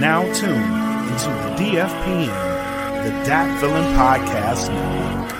[0.00, 0.64] now tuned
[1.10, 5.39] into the DFPN, the Dat Villain Podcast Network.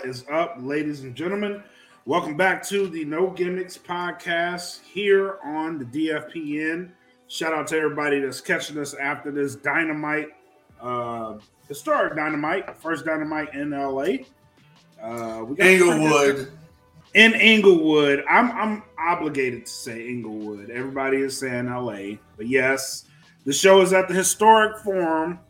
[0.00, 1.62] What is up, ladies and gentlemen?
[2.06, 6.90] Welcome back to the No Gimmicks podcast here on the DFPN.
[7.28, 10.28] Shout out to everybody that's catching us after this dynamite,
[10.80, 11.36] uh,
[11.68, 14.24] historic dynamite, first dynamite in LA.
[15.02, 16.50] Uh, we got Englewood.
[17.12, 18.24] in Inglewood.
[18.26, 20.70] I'm I'm obligated to say Inglewood.
[20.70, 23.04] Everybody is saying LA, but yes,
[23.44, 25.40] the show is at the historic forum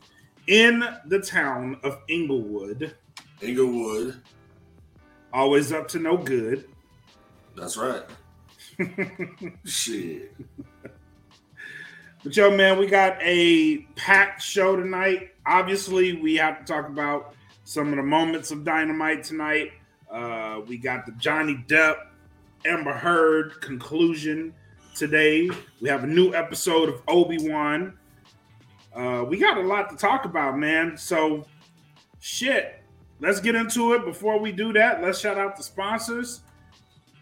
[0.49, 2.97] in the town of Inglewood.
[3.43, 4.21] Englewood.
[5.33, 6.69] Always up to no good.
[7.57, 8.03] That's right.
[9.65, 10.35] Shit.
[12.23, 15.31] But yo, man, we got a packed show tonight.
[15.47, 19.73] Obviously, we have to talk about some of the moments of dynamite tonight.
[20.11, 21.97] Uh, we got the Johnny Depp
[22.67, 24.53] Amber Heard conclusion
[24.95, 25.49] today.
[25.81, 27.97] We have a new episode of Obi Wan.
[28.95, 30.97] Uh, we got a lot to talk about, man.
[30.97, 31.47] So,
[32.19, 32.80] shit,
[33.21, 34.05] let's get into it.
[34.05, 36.43] Before we do that, let's shout out the sponsors.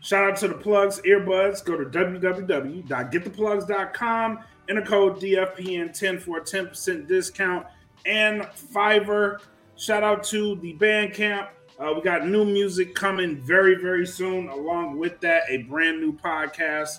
[0.00, 1.62] Shout out to the plugs, earbuds.
[1.64, 4.38] Go to www.gettheplugs.com.
[4.68, 7.66] Enter code DFPN10 for a 10% discount.
[8.06, 9.38] And Fiverr.
[9.76, 11.50] Shout out to the Bandcamp.
[11.78, 14.48] Uh, we got new music coming very, very soon.
[14.48, 16.98] Along with that, a brand new podcast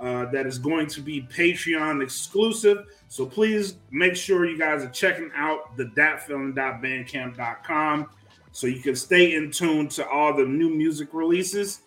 [0.00, 2.84] uh, that is going to be Patreon exclusive.
[3.08, 8.10] So please make sure you guys are checking out the datfilm.bandcamp.com
[8.52, 11.80] so you can stay in tune to all the new music releases.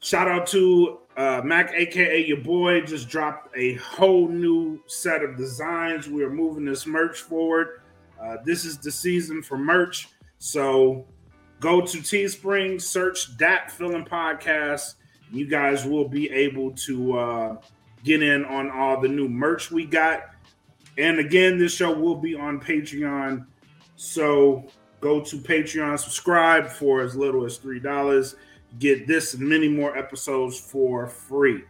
[0.00, 5.36] Shout out to uh, Mac, aka your boy, just dropped a whole new set of
[5.36, 6.08] designs.
[6.08, 7.82] We are moving this merch forward.
[8.20, 10.08] Uh, this is the season for merch.
[10.38, 11.06] So
[11.60, 14.94] go to Teespring, search Dat Filling Podcast.
[15.30, 17.56] You guys will be able to uh,
[18.04, 20.30] get in on all the new merch we got.
[20.98, 23.46] And again, this show will be on Patreon.
[23.96, 24.66] So
[25.00, 28.34] go to Patreon, subscribe for as little as $3.
[28.78, 31.64] Get this and many more episodes for free.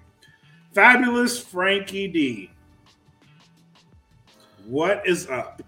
[0.75, 2.51] Fabulous Frankie D.
[4.67, 5.63] What is up?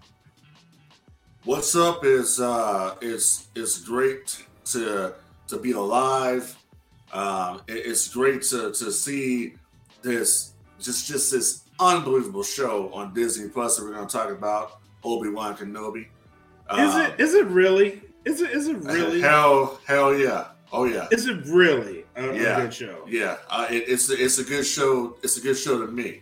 [1.45, 5.13] What's up is uh it's it's great to
[5.47, 6.55] to be alive.
[7.11, 9.55] Um it- it's great to to see
[10.03, 15.57] this just just this unbelievable show on Disney Plus that we're gonna talk about, Obi-Wan
[15.57, 16.07] Kenobi.
[16.71, 18.01] Is Um, it is it really?
[18.25, 19.19] Is it is it really?
[19.21, 20.47] hell hell yeah.
[20.71, 21.07] Oh yeah.
[21.11, 22.61] Is it really a, a Yeah.
[22.61, 23.05] good show?
[23.07, 25.17] Yeah, uh, it, it's it's a good show.
[25.21, 26.21] It's a good show to me.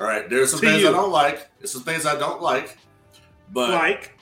[0.00, 0.88] All right, there's some To things you.
[0.88, 1.48] I don't like.
[1.58, 2.78] There's some things I don't like,
[3.52, 4.16] but Like,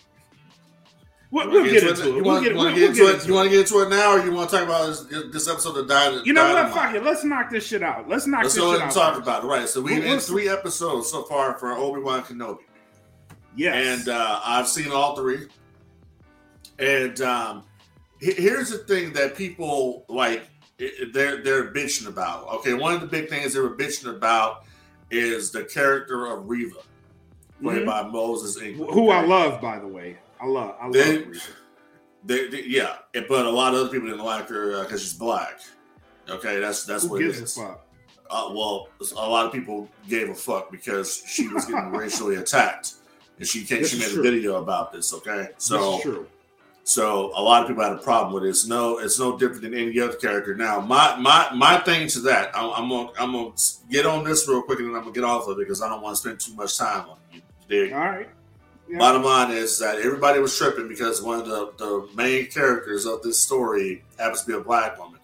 [1.31, 2.07] we'll, You we'll get into it.
[2.09, 3.27] You We'll want, get, you we'll, want to get into it?
[3.27, 5.01] You want to get into it now, or you want to talk about this,
[5.33, 6.27] this episode of Dynamite?
[6.27, 6.73] You know what?
[6.75, 7.03] Fuck it.
[7.05, 8.09] Let's knock this shit out.
[8.09, 8.93] Let's knock Let's this shit out.
[8.93, 9.23] talk first.
[9.27, 9.47] about it.
[9.47, 9.69] Right.
[9.69, 12.59] So we've We'll- in three episodes so far for Obi Wan Kenobi,
[13.57, 14.01] Yes.
[14.01, 15.47] and uh, I've seen all three.
[16.79, 17.65] And um,
[18.21, 20.43] here's the thing that people like
[21.13, 22.49] they're they're bitching about.
[22.55, 24.65] Okay, one of the big things they were bitching about
[25.11, 26.77] is the character of Reva,
[27.63, 27.87] played Mhm.
[27.87, 28.89] by Moses Ingram.
[28.91, 30.19] who I love, by the way.
[30.41, 30.75] I love.
[30.81, 30.93] I love.
[30.95, 31.39] They- Reba.
[32.25, 32.99] They, they- yeah,
[33.29, 35.61] but a lot of other people didn't like her because she's black.
[36.31, 37.57] Okay, that's that's Who what it gives is.
[37.59, 37.87] a fuck?
[38.31, 42.95] Uh, well, a lot of people gave a fuck because she was getting racially attacked,
[43.43, 44.21] and she came, she made true.
[44.21, 45.13] a video about this.
[45.13, 46.29] Okay, so true.
[46.85, 48.51] so a lot of people had a problem with it.
[48.51, 50.55] It's no, it's no different than any other character.
[50.55, 53.51] Now, my my my thing to that, I'm, I'm gonna I'm gonna
[53.91, 55.89] get on this real quick, and then I'm gonna get off of it because I
[55.89, 57.35] don't want to spend too much time on it.
[57.35, 57.93] You dig?
[57.93, 58.29] All right.
[58.89, 58.99] Yeah.
[58.99, 63.23] Bottom line is that everybody was tripping because one of the, the main characters of
[63.23, 65.19] this story happens to be a black woman.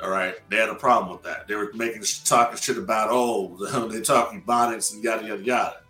[0.00, 1.48] All right, they had a problem with that.
[1.48, 5.81] They were making talking shit about oh they talking bonnets and yada yada yada.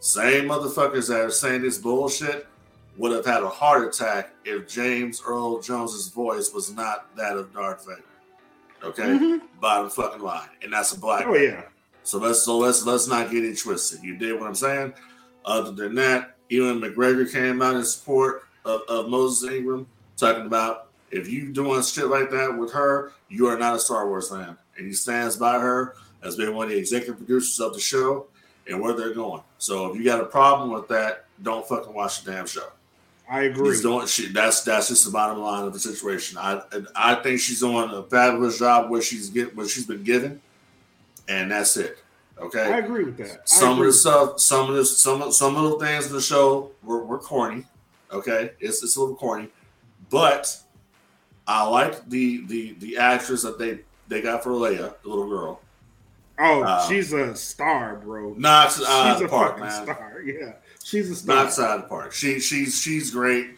[0.00, 2.46] Same motherfuckers that are saying this bullshit
[2.96, 7.52] would have had a heart attack if James Earl Jones's voice was not that of
[7.52, 8.02] Darth Vader.
[8.82, 9.40] Okay, Mhm.
[9.60, 11.24] bottom fucking line, and that's a black.
[11.26, 11.42] Oh man.
[11.42, 11.62] yeah.
[12.04, 14.02] So let's so let's let's not get it twisted.
[14.02, 14.94] You did what I'm saying.
[15.44, 19.86] Other than that, Ewan McGregor came out in support of, of Moses Ingram,
[20.16, 24.06] talking about if you doing shit like that with her, you are not a Star
[24.08, 24.56] Wars fan.
[24.76, 28.26] And he stands by her as being one of the executive producers of the show
[28.68, 29.42] and where they're going.
[29.58, 32.68] So if you got a problem with that, don't fucking watch the damn show.
[33.30, 33.70] I agree.
[33.70, 36.38] He's doing she, that's that's just the bottom line of the situation.
[36.38, 36.62] I
[36.96, 40.40] I think she's doing a fabulous job where she's get what she's been given,
[41.28, 41.98] and that's it.
[42.40, 43.30] Okay, I agree with that.
[43.30, 46.12] I some of the stuff, some of the some of some of the things in
[46.14, 47.64] the show were, were corny.
[48.10, 49.48] Okay, it's it's a little corny,
[50.08, 50.56] but
[51.46, 55.60] I like the the the actress that they they got for Leia, the little girl.
[56.38, 58.34] Oh, uh, she's a star, bro.
[58.38, 58.86] Not of she's
[59.20, 59.84] the a park, fucking man.
[59.84, 60.04] star.
[60.24, 60.52] Yeah,
[60.84, 61.36] she's a star.
[61.36, 62.12] Not outside the park.
[62.12, 63.50] She she's she's great.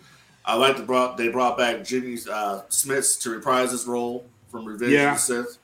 [0.44, 4.64] I like the brought they brought back Jimmy uh, Smits to reprise his role from
[4.64, 5.10] Revenge Yeah.
[5.12, 5.58] of the Sith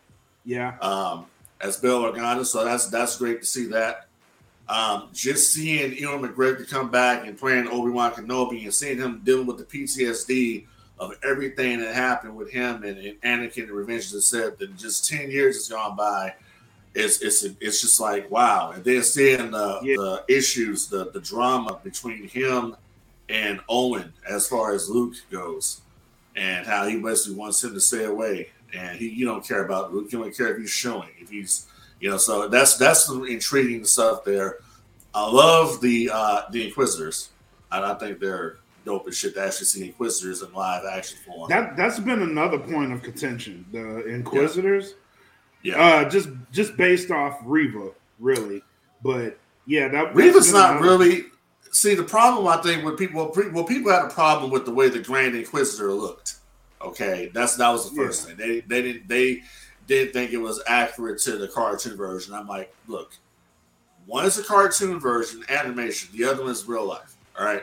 [0.44, 1.26] yeah, um,
[1.60, 2.44] as Bail Organa.
[2.46, 4.06] So that's that's great to see that.
[4.68, 9.20] Um, just seeing Ewan McGregor come back and playing Obi Wan Kenobi and seeing him
[9.24, 10.66] dealing with the PTSD
[10.98, 14.76] of everything that happened with him and, and Anakin and Revenge of the Sith, and
[14.78, 16.34] just ten years has gone by.
[16.98, 19.96] It's it's it's just like wow, and then seeing the, Yeah.
[19.96, 22.74] the issues, the the drama between him
[23.28, 25.82] and Owen as far as Luke goes,
[26.36, 29.92] and how he basically wants him to stay away, and he you don't care about
[29.92, 31.66] Luke, you don't care if he's showing, if he's
[32.00, 34.58] you know, so that's that's some intriguing stuff there.
[35.14, 37.30] I love the uh the Inquisitors,
[37.72, 38.56] and I think they're
[38.86, 41.48] dope as shit to actually see Inquisitors in live action form.
[41.50, 43.64] that that's been another point of contention.
[43.72, 44.94] The Inquisitors, yeah,
[45.74, 48.62] uh, just just based off Reva, really.
[49.02, 51.24] But yeah, that that's not another- really.
[51.72, 54.88] See, the problem I think with people, well, people had a problem with the way
[54.88, 56.36] the Grand Inquisitor looked.
[56.80, 58.36] Okay, that's that was the first thing.
[58.36, 59.42] They they didn't they
[59.86, 62.32] didn't think it was accurate to the cartoon version.
[62.34, 63.12] I'm like, look,
[64.06, 66.10] one is a cartoon version, animation.
[66.16, 67.14] The other one is real life.
[67.38, 67.62] All right,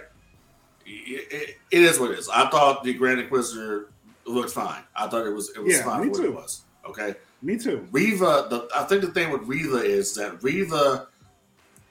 [0.85, 2.29] it, it- it is what it is.
[2.29, 3.87] I thought the Grand Inquisitor
[4.25, 4.83] looked fine.
[4.95, 6.25] I thought it was it was Yeah, fine what too.
[6.25, 6.61] it was.
[6.85, 7.15] Okay.
[7.43, 7.87] Me too.
[7.91, 11.07] Reva, the, I think the thing with Reva is that Reva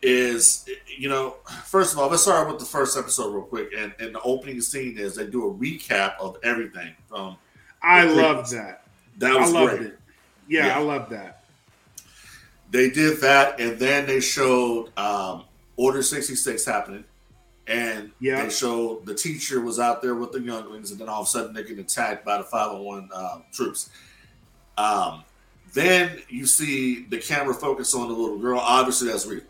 [0.00, 0.66] is,
[0.99, 3.69] you know, first of all, let's start with the first episode real quick.
[3.76, 7.37] And, and the opening scene is they do a recap of everything from
[7.82, 8.84] I love that.
[9.19, 9.87] that I was loved great.
[9.90, 9.99] it.
[10.49, 10.78] Yeah, Yeah.
[10.78, 11.44] I love that.
[12.70, 15.44] They did that, and then they showed um,
[15.76, 17.05] Order sixty six happening,
[17.66, 18.43] and Yeah.
[18.44, 21.31] they showed the teacher was out there with the younglings, and then all of a
[21.31, 23.90] sudden they get attacked by the five hundred one uh, troops.
[24.78, 25.22] Um,
[25.72, 28.58] then you see the camera focus on the little girl.
[28.58, 29.40] Obviously, that's real.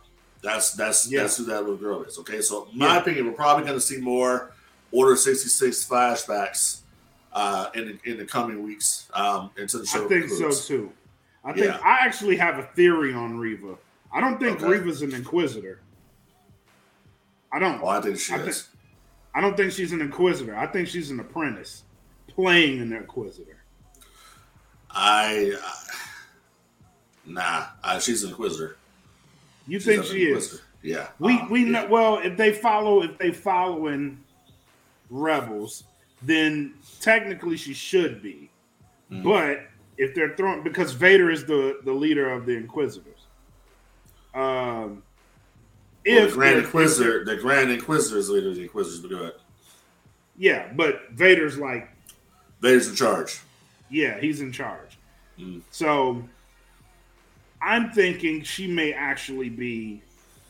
[0.43, 1.23] That's that's Yeah.
[1.23, 2.19] that's who that little girl is.
[2.19, 3.01] Okay, so my Yeah.
[3.01, 4.53] opinion, we're probably going to see more
[4.91, 6.81] Order sixty six flashbacks
[7.33, 10.93] uh, in the, in the coming weeks um, until the show I think so too.
[11.45, 11.79] I think Yeah.
[11.83, 13.77] I actually have a theory on Reva.
[14.13, 14.67] I don't think Okay.
[14.71, 15.81] Reva's an Inquisitor.
[17.51, 17.81] I don't.
[17.83, 18.63] Oh, I think she I is.
[18.63, 18.69] think-
[19.35, 20.55] I don't think she's an Inquisitor.
[20.55, 21.85] I think she's an apprentice
[22.29, 23.63] playing an Inquisitor.
[24.91, 25.87] I, I
[27.27, 28.77] nah, I, she's an inquisitor.
[29.67, 30.61] You She's think she is?
[30.83, 31.09] Yeah.
[31.19, 31.71] We Uh, we yeah.
[31.71, 34.19] know well if they follow if they following
[35.11, 35.85] rebels,
[36.23, 38.51] then technically she should be.
[39.11, 39.23] Mhm.
[39.23, 39.67] But
[39.99, 43.21] if they're throwing because Vader is the the leader of the Inquisitors.
[44.35, 45.03] Um,
[46.05, 49.01] Well, if the Grand Inquisitor, the Grand Inquisitor is the leader of the Inquisitors.
[49.01, 49.33] But go ahead.
[50.37, 51.89] yeah, but Vader's like
[52.61, 53.41] Vader's in charge.
[53.91, 54.99] yeah, he's in charge.
[55.39, 55.61] Mm.
[55.71, 56.25] So
[57.63, 60.03] I'm thinking she may actually be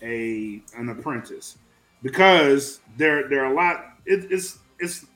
[0.03, 1.59] a an apprentice
[2.03, 3.85] because there there are a lot.
[4.07, 5.07] It, it's it's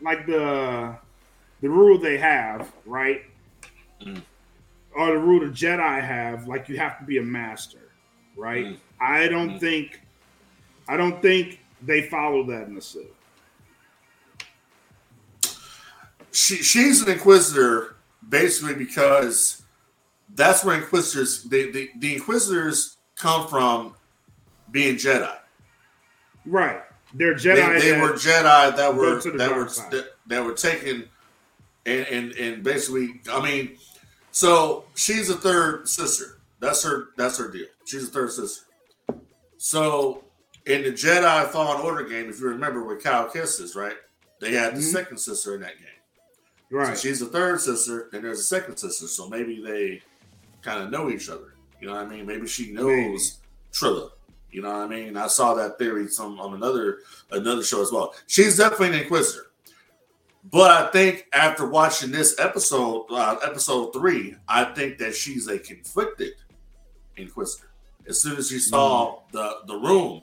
[0.00, 0.94] like the
[1.62, 3.22] the rule they have, right?
[4.02, 4.22] Mm.
[4.94, 7.90] Or the rule the Jedi have, like you have to be a master,
[8.36, 8.66] right?
[8.66, 8.76] Mm.
[9.00, 9.60] I don't Mm.
[9.60, 10.00] think
[10.88, 13.02] I don't think they follow that in the Sith.
[16.30, 17.96] She she's an Inquisitor
[18.28, 19.62] basically because
[20.36, 23.94] that's where Inquisitors the, the, the Inquisitors come from
[24.70, 25.36] being Jedi.
[26.44, 26.80] Right.
[27.14, 27.80] They're Jedi.
[27.80, 31.08] they that- were Jedi that were go to the that were that, that were taken
[31.86, 33.76] and, and and basically I mean
[34.32, 36.38] so she's a third sister.
[36.60, 37.66] That's her that's her deal.
[37.84, 38.64] She's a third sister.
[39.58, 40.24] So
[40.66, 43.94] in the Jedi Fallen Order game, if you remember with Kyle Kestis, right?
[44.40, 44.92] They had the Mhm.
[44.92, 45.86] second sister in that game.
[46.70, 46.96] right.
[46.96, 49.06] So she's the third sister, and there's a second sister.
[49.06, 50.02] So maybe they
[50.66, 51.54] kind of know each other.
[51.80, 52.26] You know what I mean?
[52.26, 53.20] Maybe she knows Maybe.
[53.72, 54.10] Trilla.
[54.50, 55.16] You know what I mean?
[55.16, 56.98] I saw that theory some on another
[57.30, 58.14] another show as well.
[58.26, 59.46] She's definitely an inquisitor.
[60.50, 65.58] But I think after watching this episode, uh, episode three, I think that she's a
[65.58, 66.34] conflicted
[67.16, 67.70] inquisitor.
[68.08, 70.22] As soon as she saw the the room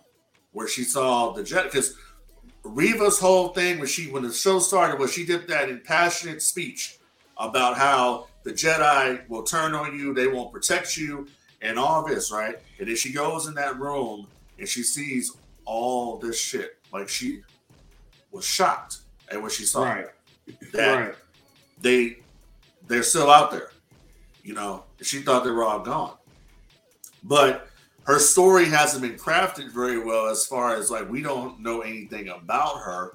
[0.53, 1.95] where she saw the jet because
[2.63, 6.97] Reva's whole thing when she when the show started was she did that impassionate speech
[7.37, 11.27] about how the Jedi will turn on you, they won't protect you,
[11.61, 12.55] and all this, right?
[12.79, 14.27] And then she goes in that room
[14.59, 15.31] and she sees
[15.65, 16.77] all this shit.
[16.91, 17.41] Like she
[18.31, 18.97] was shocked
[19.29, 19.83] at what she saw.
[19.83, 20.07] Right.
[20.73, 21.15] That Right.
[21.81, 22.17] they
[22.87, 23.71] they're still out there.
[24.43, 26.17] You know, she thought they were all gone.
[27.23, 27.69] But
[28.05, 32.27] her story hasn't been crafted very well as far as like we don't know anything
[32.27, 33.13] about her.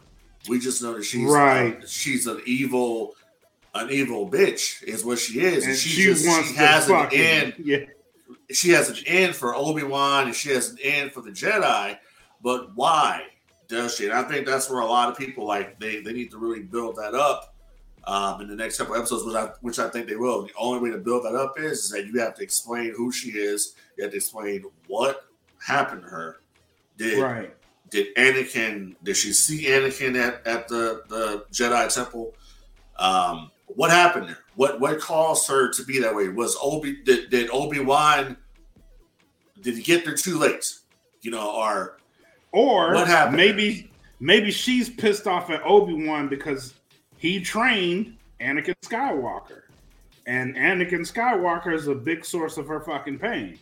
[0.49, 1.87] We just know that she's Right.
[1.87, 3.14] she's an evil
[3.78, 5.64] an evil bitch is what she is.
[5.64, 7.85] And, And she, she, just wants she has an end yeah.
[8.50, 11.99] she has an end for Obi-Wan and she has an end for the Jedi,
[12.42, 13.25] but why
[13.68, 14.06] does she?
[14.06, 16.62] And I think that's where a lot of people like they, they need to really
[16.62, 17.54] build that up
[18.04, 20.42] um, in the next couple episodes, which I which I think they will.
[20.42, 23.12] The only way to build that up is, is that you have to explain who
[23.12, 25.26] she is, you have to explain what
[25.64, 26.40] happened to her.
[26.97, 27.54] Did Right.
[27.90, 32.35] did Anakin did she see Anakin at, at the, the Jedi temple?
[32.99, 34.39] Um, what happened there?
[34.57, 36.29] What what caused her to be that way?
[36.29, 38.37] Was Obi did, did Obi Wan
[39.61, 40.75] did he get there too late?
[41.21, 41.99] You know, or
[42.53, 43.37] Or What happened?
[43.37, 46.75] maybe maybe she's pissed off at Obi-Wan because
[47.17, 49.63] he trained Anakin Skywalker.
[50.27, 53.59] And Anakin Skywalker is a big source of her fucking pain.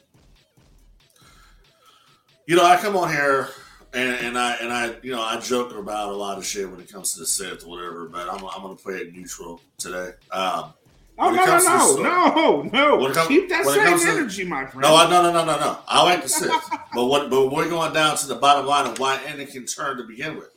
[2.47, 3.49] you know, I come on here
[3.93, 6.81] and, and I and I you know I joke about a lot of shit when
[6.81, 10.13] it comes to the Sith or whatever, but I'm, I'm gonna play it neutral today.
[10.33, 10.73] Um,
[11.19, 12.63] Oh no no comes to the no story- no
[12.99, 13.07] no!
[13.07, 14.83] It come- Keep that same comes to- energy, my friend.
[14.83, 15.79] No, I, no, no, no, no, no.
[15.89, 16.51] I like the Sith,
[16.95, 17.31] but what?
[17.31, 20.51] But we're going down to the bottom line of why Anakin turned to begin with.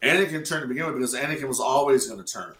[0.00, 2.54] Anakin turned to begin with because Anakin was always going to turn.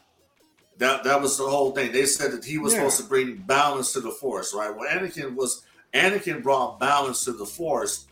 [0.79, 1.93] That that was the whole thing.
[1.93, 2.81] They said that he was Yeah.
[2.81, 4.75] supposed to bring balance to the Force, right?
[4.75, 8.07] Well, Anakin was Anakin brought balance to the Force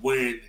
[0.00, 0.40] when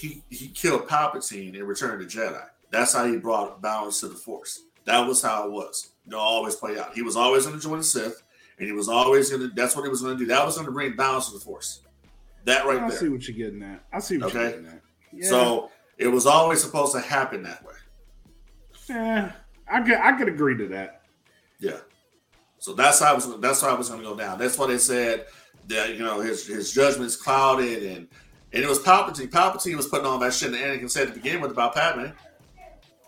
[0.00, 2.42] he he killed Palpatine and returned to Jedi.
[2.70, 4.62] That's how he brought balance to the Force.
[4.84, 5.90] That was how it was.
[6.06, 6.94] It always play out.
[6.94, 8.22] He was always going to join the Sith,
[8.58, 9.48] and he was always going to.
[9.54, 10.26] That's what he was going to do.
[10.26, 11.82] That was going to bring balance to the Force.
[12.46, 12.96] That right I there.
[12.96, 13.84] I see what you're getting at.
[13.92, 14.40] I see what Okay.
[14.40, 14.82] you're getting at.
[15.12, 15.28] Yeah.
[15.28, 17.74] So it was always supposed to happen that way.
[18.88, 19.32] Yeah,
[19.70, 21.02] I could I could agree to that.
[21.58, 21.78] Yeah.
[22.58, 23.40] So that's how I was.
[23.40, 24.38] That's how I was going to go down.
[24.38, 25.26] That's why they said
[25.68, 28.08] that you know his his judgment's clouded, and
[28.52, 29.30] and it was Palpatine.
[29.30, 32.06] Palpatine was putting all that shit that Anakin said to begin with about Padme.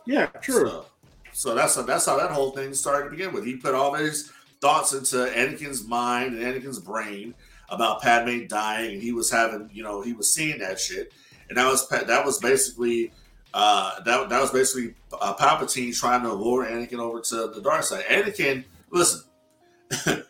[0.07, 0.69] Yeah, true.
[0.69, 0.87] So,
[1.33, 3.45] so that's that's how that whole thing started to begin with.
[3.45, 4.31] He put all these
[4.61, 7.35] thoughts into Anakin's mind and Anakin's brain
[7.69, 11.13] about Padme dying, and he was having, you know, he was seeing that shit,
[11.49, 13.13] and that was that was basically
[13.55, 17.83] uh, that that was basically uh, Palpatine trying to lure Anakin over to the dark
[17.83, 18.05] side.
[18.05, 19.23] Anakin, listen.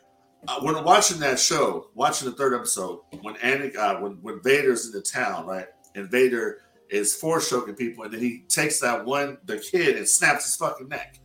[0.49, 4.87] Uh, when watching that show, watching the third episode, when Anakin, uh, when when Vader's
[4.87, 9.05] in the town, right, and Vader is force choking people, and then he takes that
[9.05, 11.21] one, the kid, and snaps his fucking neck.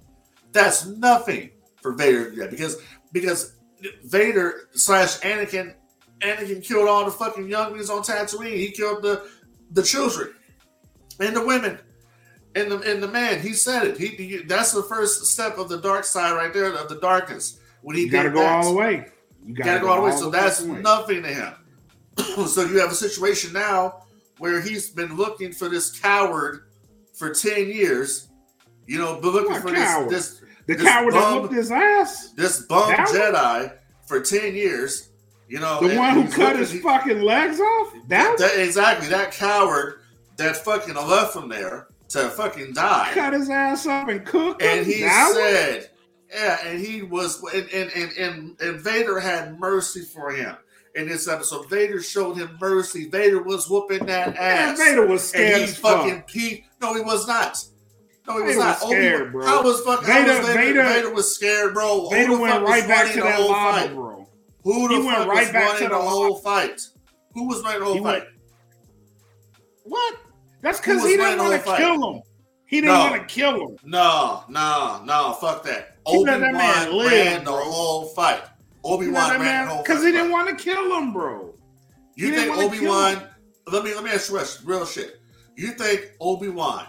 [0.51, 1.49] That's nothing
[1.81, 2.79] for Vader that because
[3.11, 3.55] because
[4.05, 5.73] Vader slash Anakin,
[6.19, 8.55] Anakin killed all the fucking younglings on Tatooine.
[8.55, 9.27] He killed the
[9.71, 10.35] the children
[11.19, 11.79] and the women
[12.53, 13.41] and the and the man.
[13.41, 13.97] He said it.
[13.97, 17.59] He, he that's the first step of the dark side right there of the darkness
[17.87, 18.65] when he You gotta go that.
[18.65, 19.07] all the way.
[19.45, 20.11] You You gotta go all the way.
[20.17, 20.81] So that's way.
[20.81, 21.53] nothing to him.
[22.47, 24.03] so you have a situation now
[24.39, 26.65] where he's been looking for this coward
[27.13, 28.27] for ten years.
[28.87, 30.09] You know, but looking for coward?
[30.09, 32.31] this the this coward that bum- whooped his ass.
[32.31, 33.15] this this bum That one?
[33.15, 33.73] Jedi
[34.05, 35.09] for ten years.
[35.47, 37.93] You know, The one who cut his he- fucking legs off.
[38.09, 40.01] That, that exactly that coward
[40.35, 43.11] that fucking left him there to fucking die.
[43.13, 44.55] cut his ass up and him.
[44.59, 45.89] and he That said,
[46.33, 50.55] yeah, and he was, and and, and and Vader had mercy for him
[50.95, 51.69] in this episode.
[51.69, 53.09] Vader showed him mercy.
[53.09, 56.63] Vader was whooping that Man, ass, Vader was scared and he fucking peed.
[56.81, 57.57] No, he was not.
[58.27, 58.67] No, he was Vader not.
[58.75, 59.45] was oh, scared, Obi- bro.
[59.45, 62.01] How was fucking Vader- was Vader, Vader- was scared, bro.
[62.01, 63.93] Who Vader the went fuck right back to the that whole lava, fight?
[63.95, 64.27] bro.
[64.63, 66.81] Who the He fuck went was right back to the the whole fight?
[67.33, 68.33] Who was running the whole He went- fight?
[69.83, 70.15] What?
[70.61, 72.21] That's because was he didn't want to kill him.
[72.67, 72.99] He didn't No.
[73.11, 73.77] want to kill him.
[73.85, 75.97] No, no, no, fuck that.
[76.05, 76.41] Obi Wan
[77.07, 78.43] ran the whole fight.
[78.83, 81.53] Obi Wan ran the whole Because he didn't want to kill him, bro.
[82.15, 83.23] You he think Obi Wan?
[83.71, 85.19] Let me let me ask you this real shit.
[85.55, 86.85] You think Obi Wan,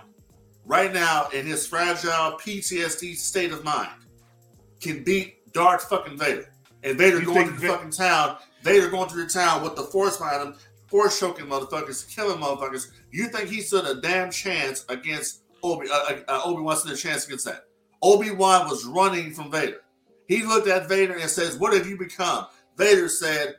[0.66, 3.90] right now in his fragile PTSD state of mind,
[4.80, 6.52] can beat Darth fucking Vader?
[6.82, 9.82] And Vader You going through the fucking town, Vader going through the town with the
[9.84, 10.54] force behind him,
[10.86, 12.88] force choking motherfuckers, killing motherfuckers.
[13.10, 15.88] You think he stood a damn chance against Obi?
[15.90, 17.64] Uh, uh, Obi Wan stood a chance against that.
[18.02, 19.80] Obi Wan was running from Vader.
[20.26, 22.46] He looked at Vader and says, "What have you become?"
[22.76, 23.56] Vader said,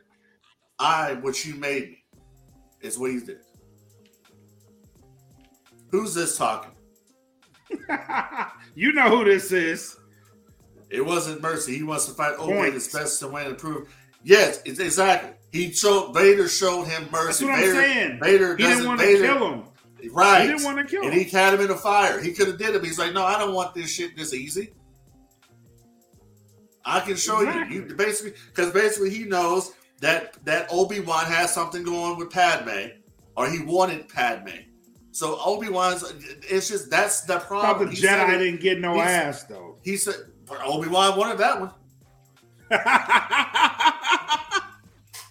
[0.78, 2.04] "I what you made me."
[2.80, 3.40] Is what he did.
[5.90, 6.72] Who's this talking?
[8.74, 9.96] you know who this is.
[10.88, 11.76] It wasn't mercy.
[11.76, 13.94] He wants to fight Obi his best to win and prove.
[14.22, 15.30] Yes, it's exactly.
[15.52, 17.46] He showed Vader showed him mercy.
[17.46, 18.20] That's what Vader, I'm saying.
[18.20, 19.64] Vader he didn't want to kill him.
[20.12, 20.42] Right.
[20.42, 21.18] He didn't want to kill and him.
[21.24, 22.20] he had him in the fire.
[22.20, 22.78] He could have did it.
[22.80, 24.72] But he's like, no, I don't want this shit this easy.
[26.84, 27.76] I can show Exactly.
[27.76, 27.86] you.
[27.88, 32.88] You basically because basically he knows that that Obi Wan has something going with Padme,
[33.36, 34.48] or he wanted Padme.
[35.12, 36.02] So Obi Wan's
[36.48, 37.94] it's just that's the problem.
[37.94, 39.76] said Jedi it- didn't get no ass though.
[39.82, 40.14] He said
[40.64, 41.72] Obi Wan wanted that one.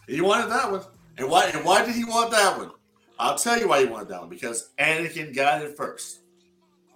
[0.07, 0.81] He wanted that one.
[1.19, 2.71] And why and why did he want that one?
[3.19, 4.29] I'll tell you why he wanted that one.
[4.29, 6.21] Because Anakin got it first.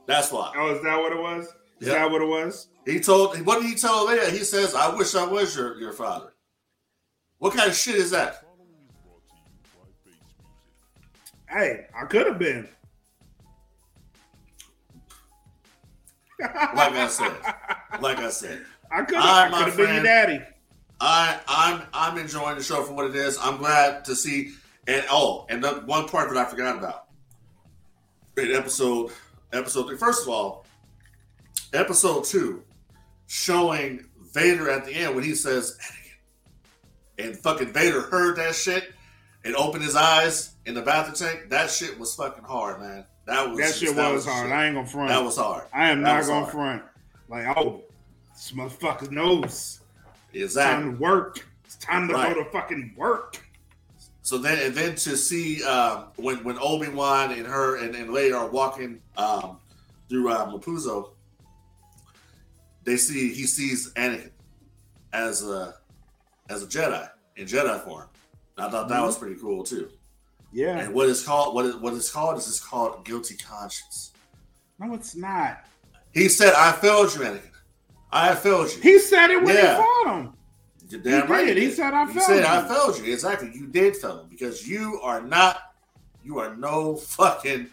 [0.07, 0.53] That's why.
[0.55, 1.47] oh, is that what it was?
[1.79, 1.93] Is Yeah.
[1.95, 2.67] that what it was?
[2.85, 4.29] He told what did he tell Leia?
[4.29, 6.33] He says, I wish I was your, your father.
[7.39, 8.45] What kind of shit is that?
[11.49, 12.67] Hey, I could have been.
[16.39, 17.31] Like I said.
[18.01, 18.65] Like I said.
[18.91, 19.51] I could have.
[19.51, 20.41] my I could have been your daddy.
[20.99, 23.37] I I'm I'm enjoying the show for what it is.
[23.41, 24.53] I'm glad to see
[24.87, 27.05] and oh, and the one part that I forgot about.
[28.37, 29.11] In episode
[29.51, 29.97] episode three.
[29.97, 30.65] First of all,
[31.73, 32.63] episode two,
[33.27, 35.99] showing Vader at the end when he says Anakin.
[37.27, 38.91] And fucking Vader heard that shit
[39.45, 41.49] and opened his eyes in the bathroom tank.
[41.49, 43.05] That shit was fucking hard, man.
[43.25, 44.47] That was That shit that was hard.
[44.47, 44.51] shit.
[44.51, 45.09] I ain't gonna front.
[45.09, 45.65] That was hard.
[45.73, 46.51] I am that not gonna hard.
[46.51, 46.83] front.
[47.29, 47.83] Like, oh,
[48.33, 49.79] this motherfucker knows.
[50.33, 50.85] It's Exactly.
[50.85, 51.47] time to work.
[51.65, 52.33] It's time to Right.
[52.33, 53.39] go to fucking work.
[54.25, 58.09] So then, and then to see um, when when Obi Wan and her and, and
[58.09, 59.57] Leia are walking um,
[60.09, 61.09] through uh, Mapuzo,
[62.85, 64.31] they see he sees Anakin
[65.11, 65.75] as a
[66.49, 68.07] as a Jedi in Jedi form.
[68.57, 69.89] I thought that was pretty cool too.
[70.53, 70.79] Yeah.
[70.79, 74.13] And what is called what is what is called is it's called guilty conscience.
[74.79, 75.65] No, it's not.
[76.13, 77.41] He said, "I failed you, Anakin.
[78.09, 79.75] I failed you." He said it when Yeah.
[79.75, 80.33] he fought him.
[80.89, 81.45] You're damn He right.
[81.47, 81.57] did.
[81.57, 83.51] He said, "I He failed said, you." "I failed you." Exactly.
[83.53, 85.61] You did fail him because you are not.
[86.23, 87.67] You are no fucking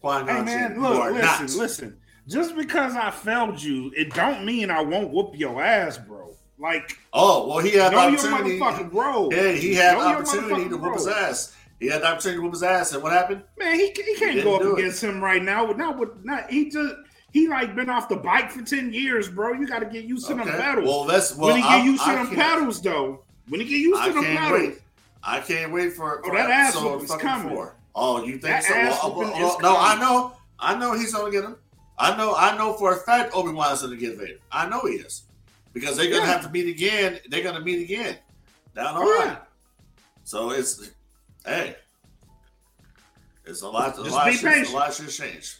[0.00, 1.50] Qui Hey man, look, you are listen, not.
[1.56, 1.96] listen.
[2.28, 6.30] Just because I failed you, it don't mean I won't whoop your ass, bro.
[6.58, 8.58] Like, Oh well, he had know your opportunity.
[8.58, 9.32] motherfucking role.
[9.32, 11.56] Yeah, he had Know the opportunity to motherfucking whoop his ass.
[11.78, 13.42] He had the opportunity to whoop his ass, and what happened?
[13.58, 14.80] Man, he, he can't didn't go up do it.
[14.80, 15.66] against him right now.
[15.72, 16.94] Not with not he just
[17.36, 19.52] he like been off the bike for ten years, bro.
[19.52, 20.86] You got to get used to them pedals.
[20.86, 21.48] Well, that's well.
[21.48, 24.12] when he get used to I them pedals, though, when he get used I to
[24.14, 24.78] them pedals, wait.
[25.22, 27.48] I can't wait for, Oh, that ass fucking coming.
[27.50, 27.74] four.
[27.94, 28.74] Oh, you think That so?
[28.74, 30.32] Well, whooping well, no, I know.
[30.58, 31.56] I know he's gonna get him.
[31.98, 32.34] I know.
[32.34, 34.38] I know for a fact Obi Wan's gonna get Vader.
[34.50, 35.24] I know he is
[35.74, 36.32] because they're gonna Yeah.
[36.32, 37.20] have to meet again.
[37.28, 38.16] They're gonna meet again
[38.74, 39.36] down the Oh, line.
[40.24, 40.90] So it's
[41.44, 41.76] hey,
[43.44, 43.98] it's a lot.
[43.98, 45.56] A Just lot, be of a lot changed.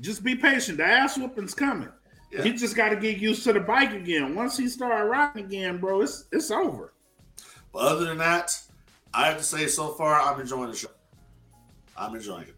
[0.00, 0.78] Just be patient.
[0.78, 1.88] The ass whooping's coming.
[2.30, 2.42] Yeah.
[2.42, 4.34] He just got to get used to the bike again.
[4.34, 6.92] Once he start riding again, bro, it's it's over.
[7.72, 8.58] But other than that,
[9.14, 10.88] I have to say so far I'm enjoying the show.
[11.96, 12.56] I'm enjoying it.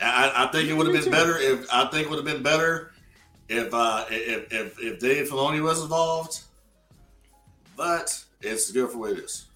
[0.00, 1.10] I, I think it would have been too.
[1.10, 2.92] better if I think it would have been better
[3.48, 6.40] if uh if if, if Dave Filoni was involved.
[7.76, 9.46] But it's good for what it is.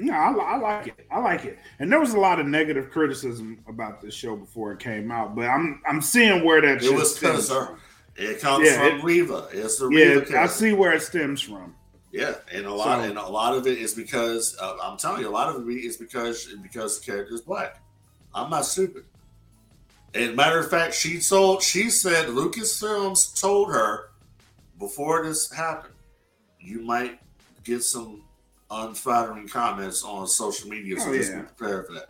[0.00, 1.06] No, I, I like it.
[1.10, 1.58] I like it.
[1.80, 5.34] And there was a lot of negative criticism about this show before it came out,
[5.34, 7.80] but I'm I'm seeing where that It shit was stems from.
[8.14, 9.48] it comes Yeah, from it- Reva.
[9.52, 11.74] It's the Yeah, Reva I see where it stems from.
[12.12, 15.20] Yeah, and a lot So- and a lot of it is because uh, I'm telling
[15.22, 17.82] you, a lot of it is because because the character is black.
[18.32, 19.04] I'm not stupid.
[20.14, 24.10] And matter of fact, she told she said Lucasfilms told her
[24.78, 25.94] before this happened,
[26.60, 27.18] you might
[27.64, 28.22] get some
[28.70, 31.40] unflattering comments on social media, so Oh, just yeah.
[31.40, 32.08] be prepared for that.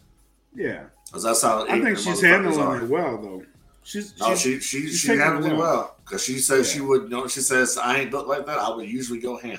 [0.55, 2.83] Yeah, Because that's how I think she's handling are.
[2.83, 3.43] it well, though.
[3.85, 5.97] She's, No, she's she she she's she handled it well.
[6.05, 6.75] because she says Yeah.
[6.75, 7.03] she would.
[7.05, 8.59] You know, she says I ain't built like that.
[8.59, 9.59] I would usually go ham.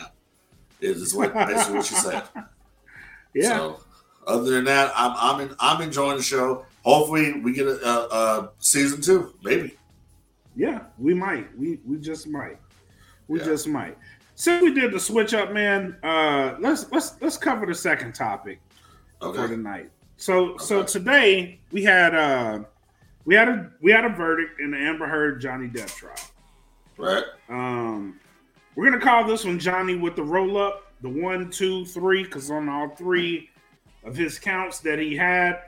[0.82, 2.24] Is is what basically what she said.
[3.34, 3.50] yeah.
[3.58, 3.80] So,
[4.28, 6.66] other than that, I'm I'm in, I'm enjoying the show.
[6.84, 9.76] Hopefully, we get a, a, a season two, maybe.
[10.56, 11.58] Yeah, we might.
[11.58, 12.58] We we just might.
[13.28, 13.46] We Yeah.
[13.46, 13.98] just might.
[14.39, 18.62] Since we did the switch up, man, uh let's let's let's cover the second topic
[19.19, 19.89] for tonight.
[20.15, 22.60] So so today we had uh
[23.25, 26.15] we had a we had a verdict in the Amber Heard Johnny Depp trial.
[26.95, 27.25] Right.
[27.49, 28.17] Um
[28.78, 32.49] we're gonna call this one Johnny with the roll up, the one, two, three, because
[32.49, 33.49] on all three
[34.06, 35.63] of his counts that he had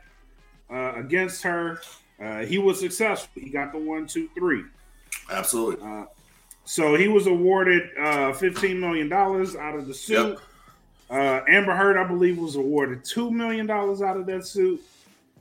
[0.69, 1.81] uh, against her,
[2.23, 3.29] uh, he was successful.
[3.35, 4.63] He got the one, two, three.
[5.29, 5.85] Absolutely.
[5.85, 6.05] Uh,
[6.65, 10.29] so he was awarded uh, $15 million out of the suit.
[10.29, 10.39] Yep.
[11.09, 14.81] Uh, Amber Heard, I believe, was awarded $2 million out of that suit.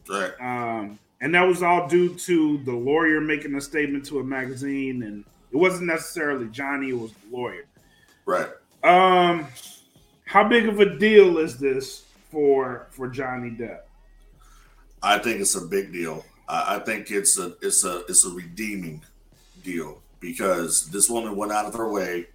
[0.09, 0.33] Right.
[0.41, 5.03] Um, and that was all due to the lawyer making a statement to a magazine,
[5.03, 7.65] and it wasn't necessarily Johnny; it was the lawyer.
[8.25, 8.49] Right.
[8.83, 9.47] Um,
[10.25, 13.81] how big of a deal is this for for Johnny Depp?
[15.03, 16.25] I think it's a big deal.
[16.49, 19.03] I, I think it's a it's a it's a redeeming
[19.63, 22.27] deal because this woman went out of her way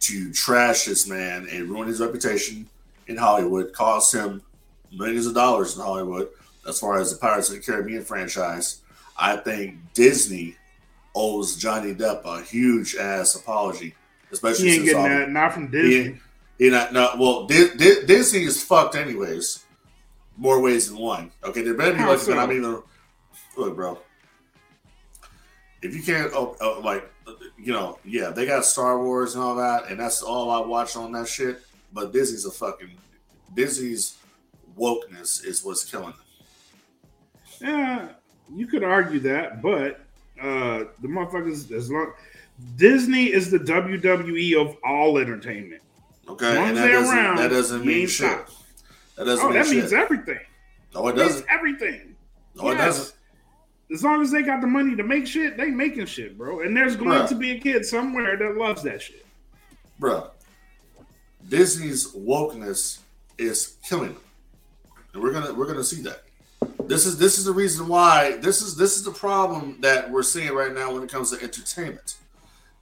[0.00, 2.68] to trash this man and ruin his reputation
[3.06, 4.42] in Hollywood, cost him
[4.92, 6.28] millions of dollars in Hollywood
[6.66, 8.80] as far as the Pirates of the Caribbean franchise.
[9.16, 10.56] I think Disney
[11.14, 13.94] owes Johnny Depp a huge ass apology,
[14.30, 15.94] especially He ain't since getting that not from Disney.
[16.10, 16.20] ain't-
[16.58, 17.12] he not no.
[17.18, 19.64] Well, Di- Di- Disney is fucked anyways.
[20.36, 21.30] More ways than one.
[21.44, 22.36] Okay, there better be How like so?
[22.36, 22.62] I mean,
[23.56, 23.98] look, bro.
[25.82, 27.08] If you can't, oh, oh, like,
[27.58, 30.96] you know, yeah, they got Star Wars and all that, and that's all I watch
[30.96, 31.60] on that shit.
[31.92, 32.90] But Disney's a fucking
[33.54, 34.16] Disney's
[34.78, 36.16] wokeness is what's killing them.
[37.60, 38.08] Yeah,
[38.54, 40.00] you could argue that, but
[40.40, 42.12] uh the motherfuckers as long
[42.76, 45.82] Disney is the WWE of all entertainment.
[46.28, 48.38] Okay, and that doesn't around, that doesn't mean shit.
[49.16, 49.76] That doesn't Oh, mean that shit.
[49.76, 50.38] means everything.
[50.94, 51.46] no, it It means doesn't.
[51.50, 52.14] everything.
[52.54, 53.14] No, it doesn't.
[53.92, 56.60] As long as they got the money to make shit, they making shit, bro.
[56.60, 57.28] And there's going Bruh.
[57.28, 59.24] to be a kid somewhere that loves that shit.
[59.98, 60.30] Bro,
[61.48, 62.98] Disney's wokeness
[63.38, 64.22] is killing them,
[65.14, 66.22] and we're gonna we're gonna see that.
[66.86, 70.22] This is this is the reason why this is this is the problem that we're
[70.22, 72.16] seeing right now when it comes to entertainment.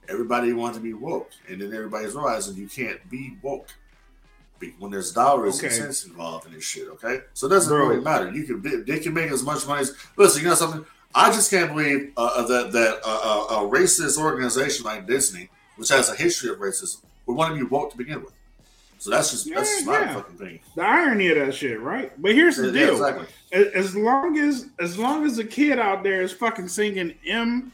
[0.09, 3.67] Everybody wants to be woke, and then everybody's realizing you can't be woke
[4.79, 5.67] when there's dollars Okay.
[5.67, 6.87] and cents involved in this shit.
[6.87, 7.87] Okay, so it doesn't Bro.
[7.87, 8.31] really matter.
[8.31, 10.41] You can they can make as much money as listen.
[10.43, 10.85] You know something?
[11.17, 13.21] I just can't believe uh, uh, that that uh,
[13.59, 17.59] uh, a racist organization like Disney, which has a history of racism, would want to
[17.59, 18.33] be woke to begin with.
[18.99, 20.13] So that's just that's just Yeah, not yeah.
[20.13, 20.59] fucking thing.
[20.75, 22.11] The irony of that shit, right?
[22.21, 23.25] But here's the Yeah, deal: exactly.
[23.51, 27.73] As long as as long as a kid out there is fucking singing M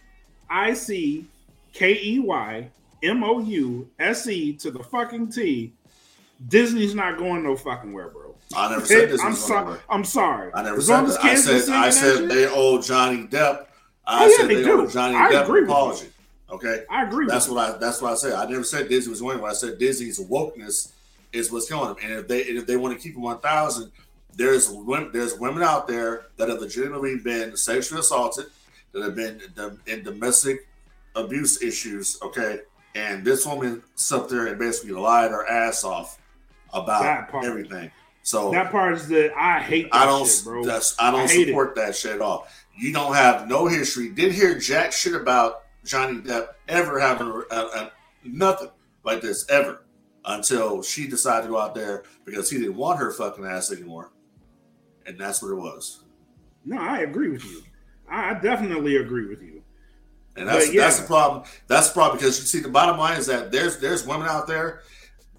[0.49, 1.25] I C
[1.73, 2.69] K E Y
[3.03, 5.73] M O U S E to the fucking T,
[6.47, 8.22] Disney's not going no fucking where, bro.
[8.55, 9.21] I never said this.
[9.21, 9.79] I'm sorry.
[9.89, 10.51] I'm sorry.
[10.53, 11.23] I never as said that.
[11.23, 13.67] I said I said they owe Johnny Depp.
[14.05, 14.81] I Oh, yeah, said they they, do.
[14.81, 16.07] owe Johnny I Depp agree an apology.
[16.49, 17.25] Okay, I agree.
[17.27, 18.33] that's with what I that's what I said.
[18.33, 19.21] I never said Disney was.
[19.23, 20.91] What I said Disney's wokeness
[21.31, 21.97] is what's killing them.
[22.03, 23.91] And if they and if they want to keep them one thousand,
[24.35, 28.47] there's women there's women out there that have legitimately been sexually assaulted,
[28.91, 29.41] that have been
[29.87, 30.67] in domestic
[31.15, 32.19] abuse issues.
[32.21, 32.59] Okay,
[32.93, 36.19] and this woman sat there and basically lied her ass off
[36.73, 37.89] about everything.
[38.23, 40.63] So That part is the I hate that I don't shit, bro.
[40.63, 42.47] that's I don't I support that shit at all.
[42.75, 44.09] You don't have no history.
[44.09, 47.91] Didn't hear jack shit about Johnny Depp ever having a, a, a-
[48.23, 48.69] nothing
[49.03, 49.83] like this ever
[50.25, 54.11] until she decided to go out there because he didn't want her fucking ass anymore,
[55.05, 56.03] and that's what it was.
[56.65, 57.61] No, I agree with you.
[58.09, 59.61] I I definitely agree with you.
[60.37, 60.81] And that's yeah.
[60.81, 61.43] that's the problem.
[61.67, 64.47] That's the problem because you see the bottom line is that there's there's women out
[64.47, 64.81] there,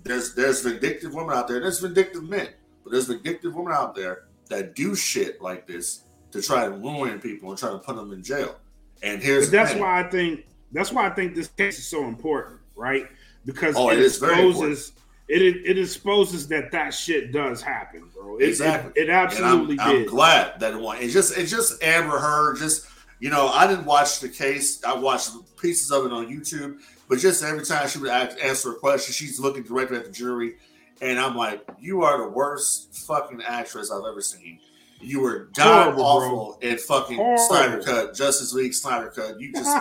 [0.03, 2.49] there's there's vindictive women out there, there's vindictive men,
[2.85, 7.19] but there's vindictive women out there that do shit like this to try to ruin
[7.21, 8.57] people and try to put them in jail.
[9.03, 12.05] And here's But that's why I think that's why I think this case is so
[12.05, 13.09] important, right?
[13.45, 14.93] Because Oh, it, it exposes
[15.29, 18.37] it, it it exposes that that shit does happen, bro.
[18.39, 18.93] It, Exactly.
[18.97, 20.99] It, it and absolutely I'm, I'm glad that it won.
[20.99, 22.59] It's just it just Amber Heard.
[22.59, 22.87] Just
[23.21, 24.85] you know, I didn't watch the case.
[24.85, 28.73] I watched pieces of it on YouTube, but just every time she would ask, answer
[28.73, 30.57] a question, she's looking directly at the jury,
[31.05, 34.59] and I'm like, "You are the worst fucking actress I've ever seen.
[35.01, 37.45] You were god awful in fucking Horrible.
[37.47, 39.39] Snyder Cut, Justice League Snyder Cut.
[39.39, 39.77] You just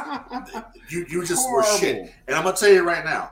[0.90, 3.32] you you just were shit." And I'm gonna tell you right now,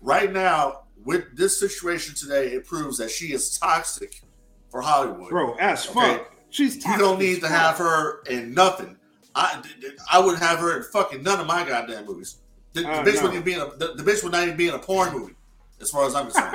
[0.00, 4.22] right now with this situation today, it proves that she is toxic
[4.70, 5.30] for Hollywood.
[5.30, 5.54] bro.
[5.54, 6.16] As Okay.
[6.18, 6.34] fuck.
[6.50, 7.50] She's You don't need to fuck.
[7.50, 8.96] have her in nothing.
[9.34, 9.62] I
[10.10, 12.38] I wouldn't have her in fucking none of my goddamn movies.
[12.72, 13.22] The, the Uh, bitch no.
[13.22, 15.12] wouldn't even be in a, the, the bitch would not even be in a porn
[15.12, 15.34] movie,
[15.80, 16.52] as far as I'm concerned.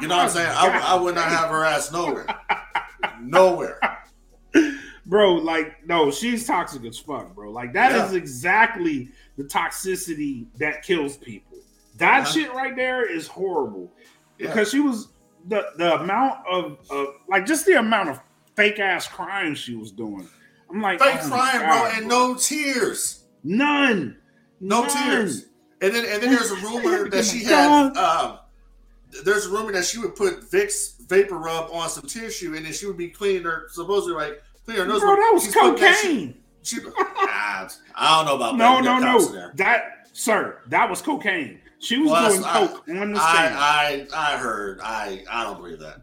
[0.00, 0.50] You know what I'm saying?
[0.54, 2.26] I, would- I would not have her ass nowhere,
[3.20, 3.78] nowhere.
[5.06, 5.34] bro.
[5.34, 7.50] Like, no, she's toxic as fuck, bro.
[7.50, 8.18] Like that is Yeah.
[8.18, 11.58] exactly the toxicity that kills people.
[11.98, 12.32] That Uh-huh.
[12.32, 13.92] shit right there is horrible
[14.38, 14.48] Yeah.
[14.48, 15.08] because she was
[15.48, 18.20] the the amount of, of like just the amount of
[18.56, 20.28] fake ass crying she was doing.
[20.70, 24.16] I'm like, Fake oh crying, bro, God, and no tears, none,
[24.60, 24.90] no None.
[24.90, 25.46] tears.
[25.80, 27.48] And then and then there's a rumor that she Oh
[27.92, 27.96] had.
[27.96, 28.38] Um,
[29.24, 32.72] there's a rumor that she would put Vicks vapor rub on some tissue, and then
[32.72, 35.00] she would be cleaning her supposedly like clean her nose.
[35.00, 35.14] bro.
[35.16, 36.34] That was She's putting that cocaine.
[36.64, 38.84] She, ah, I don't know about No, that.
[38.84, 39.38] no, You got cops in no.
[39.40, 39.52] there.
[39.56, 41.60] That, sir, that was cocaine.
[41.80, 43.54] She was Well, doing coke on the stand.
[43.56, 44.78] I, I, I heard.
[44.80, 46.02] I, I don't believe that.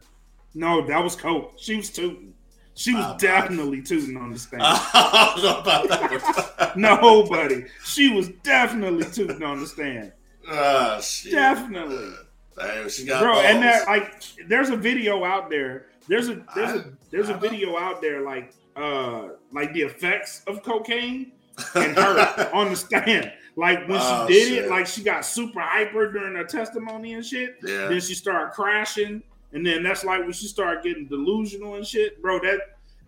[0.54, 1.54] no, that was coke.
[1.58, 2.34] She was tooting.
[2.76, 3.20] She was bad.
[3.20, 4.62] definitely tooting on the stand.
[4.66, 6.72] I don't know about that one.
[6.82, 7.66] Nobody.
[7.86, 10.12] She was definitely tooting on the stand.
[10.50, 11.32] Ah, shit.
[11.32, 12.12] Definitely.
[12.60, 14.14] Damn, she got Bro, and that like
[14.48, 15.88] there's a video out there.
[16.08, 17.40] There's a there's a I- there's a I know.
[17.42, 21.32] video out there like uh like the effects of cocaine
[21.76, 23.32] and her on the stand.
[23.56, 24.66] Like when Oh, she did shit.
[24.66, 27.58] it, like she got super hyper during her testimony and shit.
[27.64, 27.88] yeah.
[27.88, 29.22] Then she started crashing,
[29.54, 32.40] and then that's like when she started getting delusional and shit, bro.
[32.40, 32.60] That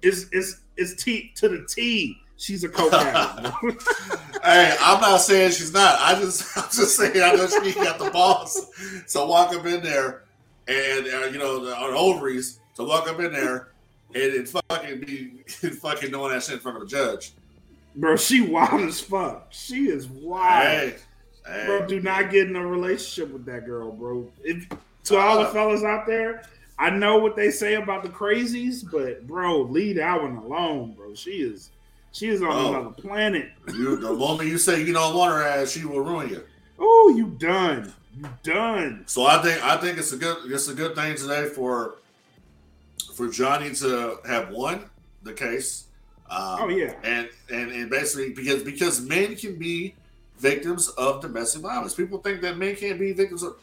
[0.01, 2.17] is is is T to the T.
[2.41, 3.83] She's a coke addict.
[4.43, 5.99] Hey, I'm not saying she's not.
[5.99, 8.71] I just, I'm just saying I know she got the balls.
[9.05, 10.23] So walk up in there,
[10.67, 12.59] and uh, you know, the, our ovaries.
[12.77, 13.67] to walk up in there,
[14.15, 17.33] and it fucking be fucking doing that shit in front of a judge.
[17.95, 19.45] bro, she wild as fuck.
[19.51, 20.63] She is wild.
[20.63, 20.95] Hey,
[21.45, 21.65] hey.
[21.67, 24.27] Bro, do not get in a relationship with that girl, bro.
[24.43, 24.67] If,
[25.03, 26.41] to all the fellas out there,
[26.79, 31.13] I know what they say about the crazies, but bro, leave that one alone, bro.
[31.13, 31.69] She is
[32.11, 32.69] she is on Oh.
[32.73, 33.51] another planet.
[33.73, 36.43] You, the moment you say you don't want her ass, she will ruin you.
[36.79, 37.93] Oh, you done.
[38.17, 39.03] You done.
[39.07, 41.95] So I think I think it's a good it's a good thing today for
[43.15, 44.89] for Johnny to have won
[45.23, 45.85] the case.
[46.29, 46.93] Um, Oh yeah.
[47.03, 49.95] and and and basically because because men can be
[50.39, 51.93] victims of domestic violence.
[51.93, 53.55] People think that men can't be victims of.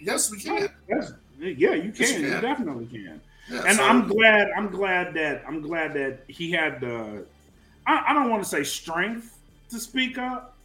[0.00, 0.68] Yes, we can.
[0.88, 2.06] That's, yeah, you can.
[2.08, 2.42] you You can.
[2.42, 3.20] definitely can.
[3.50, 4.48] Yeah, and so- I'm glad.
[4.56, 7.24] I'm glad that I'm glad that he had the.
[7.86, 9.38] I, I don't want to say strength
[9.70, 10.56] to speak up,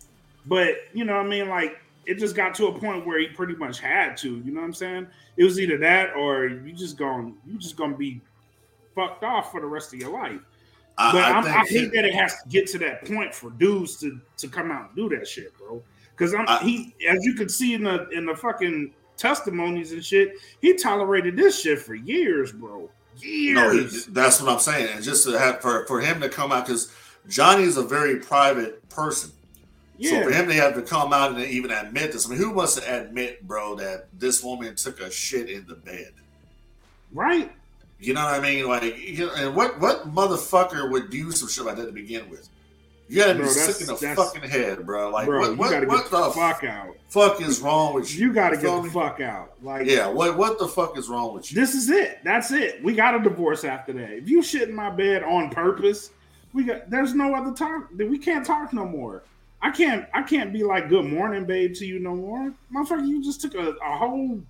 [0.45, 3.27] but you know, what I mean, like it just got to a point where he
[3.27, 4.37] pretty much had to.
[4.39, 5.07] You know what I'm saying?
[5.35, 8.21] It was either that or you just gonna you just gonna be
[8.95, 10.39] fucked off for the rest of your life.
[10.97, 13.05] I, But I I, am I think hate that it has to get to that
[13.05, 15.81] point for dudes to to come out and do that shit, bro.
[16.11, 20.03] Because I'm I- he, as you can see in the in the fucking testimonies and
[20.03, 22.89] shit, he tolerated this shit for years, bro.
[23.17, 23.55] Years.
[23.55, 24.89] no, he, that's what I'm saying.
[24.93, 26.93] And just to have for for him to come out because
[27.27, 29.31] Johnny is a very private person.
[30.01, 32.51] So for him to have to come out and even admit this, I mean, who
[32.51, 36.11] wants to admit, bro, that this woman took a shit in the bed?
[37.13, 37.51] right.
[37.99, 38.67] You know what I mean?
[38.67, 42.29] Like, you know, and what what motherfucker would do some shit like that to begin
[42.29, 42.47] with?
[43.07, 45.09] You gotta be sick in the fucking head, bro.
[45.09, 46.95] Like, bro, what, what, what get the the fuck out.
[47.09, 48.27] fuck is wrong with you?
[48.27, 49.53] You gotta feel get the fuck out.
[49.63, 51.59] Like, Yeah, what what the fuck is wrong with you?
[51.59, 52.19] this is it.
[52.23, 52.83] That's it.
[52.83, 54.11] We got a divorce after that.
[54.11, 56.11] If you shit in my bed on purpose,
[56.57, 56.89] we got.
[56.89, 57.89] There's no other talk.
[57.95, 59.23] We can't talk no more.
[59.61, 60.07] I can't.
[60.13, 63.07] I can't be like good morning, babe, to you no more, motherfucker.
[63.07, 64.41] You just took a, a whole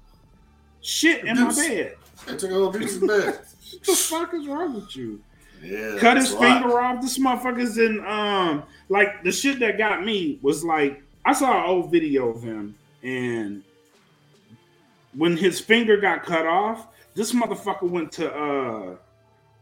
[0.82, 1.98] shit in my bed.
[2.26, 3.26] They took a whole piece of bed.
[3.26, 5.22] What the fuck is wrong with you?
[5.62, 6.42] Yeah, cut his lot.
[6.62, 7.02] finger off.
[7.02, 11.70] This motherfucker's in um like the shit that got me was like I saw an
[11.70, 13.64] old video of him and
[15.16, 18.96] when his finger got cut off, this motherfucker went to uh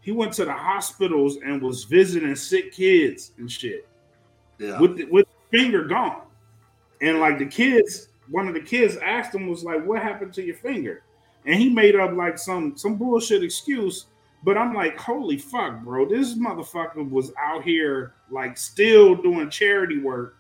[0.06, 3.88] he went to the hospitals and was visiting sick kids and shit
[4.60, 6.22] Yeah, with the, with the finger gone.
[7.02, 10.44] And like the kids, one of the kids asked him was like, "What happened to
[10.44, 11.02] your finger?"
[11.48, 14.06] And he made up like some some bullshit excuse.
[14.44, 16.06] But I'm like, holy fuck, bro!
[16.08, 20.38] This motherfucker was out here like still doing charity work,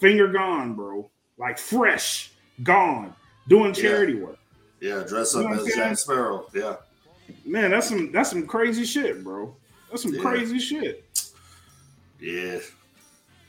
[0.00, 2.32] finger gone, bro, like fresh,
[2.64, 3.14] gone,
[3.48, 3.82] doing Yeah.
[3.82, 4.38] charity work.
[4.80, 5.74] yeah, dress You up know as?
[5.74, 6.46] Jack Sparrow.
[6.52, 6.76] Yeah,
[7.44, 9.54] Man, that's some that's some crazy shit, bro.
[9.90, 10.20] That's some Yeah.
[10.22, 11.04] crazy shit.
[12.20, 12.58] yeah.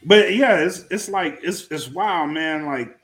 [0.05, 2.65] But yeah, it's it's like it's it's wild, man.
[2.65, 2.97] Like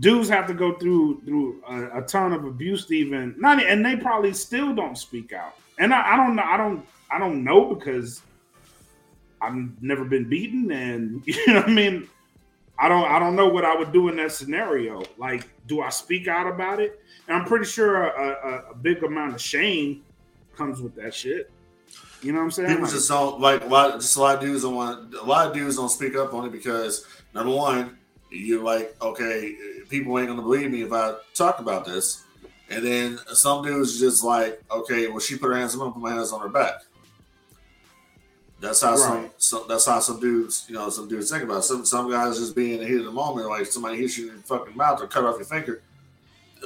[0.00, 3.84] dudes have to go through through a, a ton of abuse to even not, and
[3.84, 5.54] they probably still don't speak out.
[5.78, 8.20] And I, I don't know, I don't I don't know because
[9.40, 12.08] I've never been beaten, and you know what I mean.
[12.78, 15.02] I don't I don't know what I would do in that scenario.
[15.16, 17.00] Like, do I speak out about it?
[17.26, 18.28] And I'm pretty sure a,
[18.68, 20.02] a, a big amount of shame
[20.56, 21.50] comes with that shit.
[22.22, 22.68] You know what I'm saying?
[22.68, 23.62] People Like- just don't like.
[23.64, 25.14] A lot, just a lot of dudes don't want.
[25.14, 27.96] A lot of dudes don't speak up on it because number one,
[28.30, 29.54] you're like, okay,
[29.88, 32.24] people ain't gonna believe me if I talk about this,
[32.70, 36.02] and then some dudes just like, okay, well, she put her hands I'm gonna put
[36.02, 36.82] my hands on her back.
[38.60, 39.30] That's how some, Right.
[39.38, 39.64] some.
[39.68, 41.62] That's how some dudes, you know, some dudes think about it.
[41.62, 44.30] Some some guys just being in the heat of the moment, like somebody hits you
[44.30, 45.80] in the fucking mouth or cut off your finger.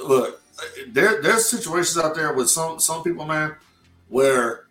[0.03, 0.41] Look,
[0.87, 3.55] there there's situations out there with some some people, man,
[4.09, 4.65] where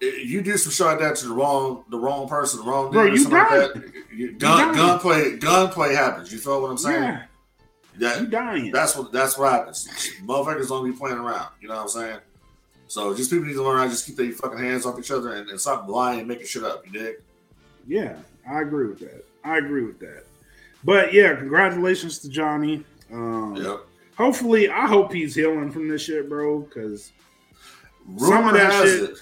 [0.00, 2.92] you do some shit like that to the wrong the wrong person, the wrong dude,
[2.94, 3.92] Bro, or something like that.
[4.14, 6.32] You, gun gunplay gunplay happens.
[6.32, 7.02] You feel what I'm saying?
[7.02, 7.22] yeah,
[7.98, 8.70] That you dying.
[8.72, 9.86] that's what that's what happens.
[10.24, 11.48] Motherfuckers don't be playing around.
[11.60, 12.18] You know what I'm saying?
[12.94, 15.10] So just people need to learn how to just keep their fucking hands off each
[15.10, 16.86] other and, and stop lying and making shit up.
[16.86, 17.16] You dig?
[17.88, 18.14] Yeah,
[18.48, 19.24] I agree with that.
[19.42, 20.22] I agree with that.
[20.84, 22.84] But yeah, congratulations to Johnny.
[23.12, 23.80] Um, Yep.
[24.16, 26.60] Hopefully, I hope he's healing from this shit, bro.
[26.60, 27.10] Because
[28.16, 29.16] Some Rumor of that has shit- it.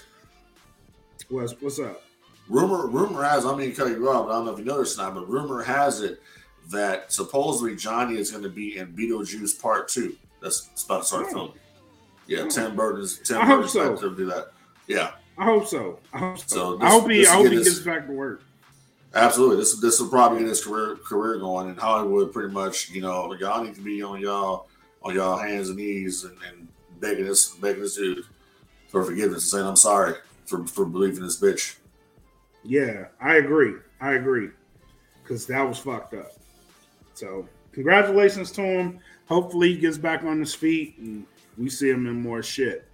[1.29, 2.03] What's what's up?
[2.49, 5.01] Rumor rumor has I mean cut you off, I don't know if you noticed or
[5.01, 6.21] not, but rumor has it
[6.69, 10.15] that supposedly Johnny is going to be in Beetlejuice Part Two.
[10.43, 11.31] That's about to start Oh.
[11.31, 11.53] filming.
[12.27, 13.95] Yeah, Tim Burton's Tim I hope Burton's so.
[14.09, 14.51] to do that.
[14.87, 15.99] Yeah, I hope so.
[16.13, 16.45] I hope so.
[16.47, 18.41] So I hope he I hope he his- gets back to work.
[19.15, 19.57] absolutely.
[19.57, 22.31] This this will probably get his career career going in Hollywood.
[22.33, 24.67] Pretty much, you know, y'all need to be on y'all
[25.03, 26.67] on y'all hands and knees and, and
[26.99, 28.23] begging this begging this dude
[28.87, 31.75] for forgiveness and saying I'm sorry for for believing this bitch.
[32.63, 33.73] Yeah, I agree.
[33.99, 34.49] I agree.
[35.21, 36.31] Because that was fucked up.
[37.13, 38.99] So congratulations to him.
[39.27, 41.25] Hopefully he gets back on his feet and
[41.57, 42.87] we see him in more shit.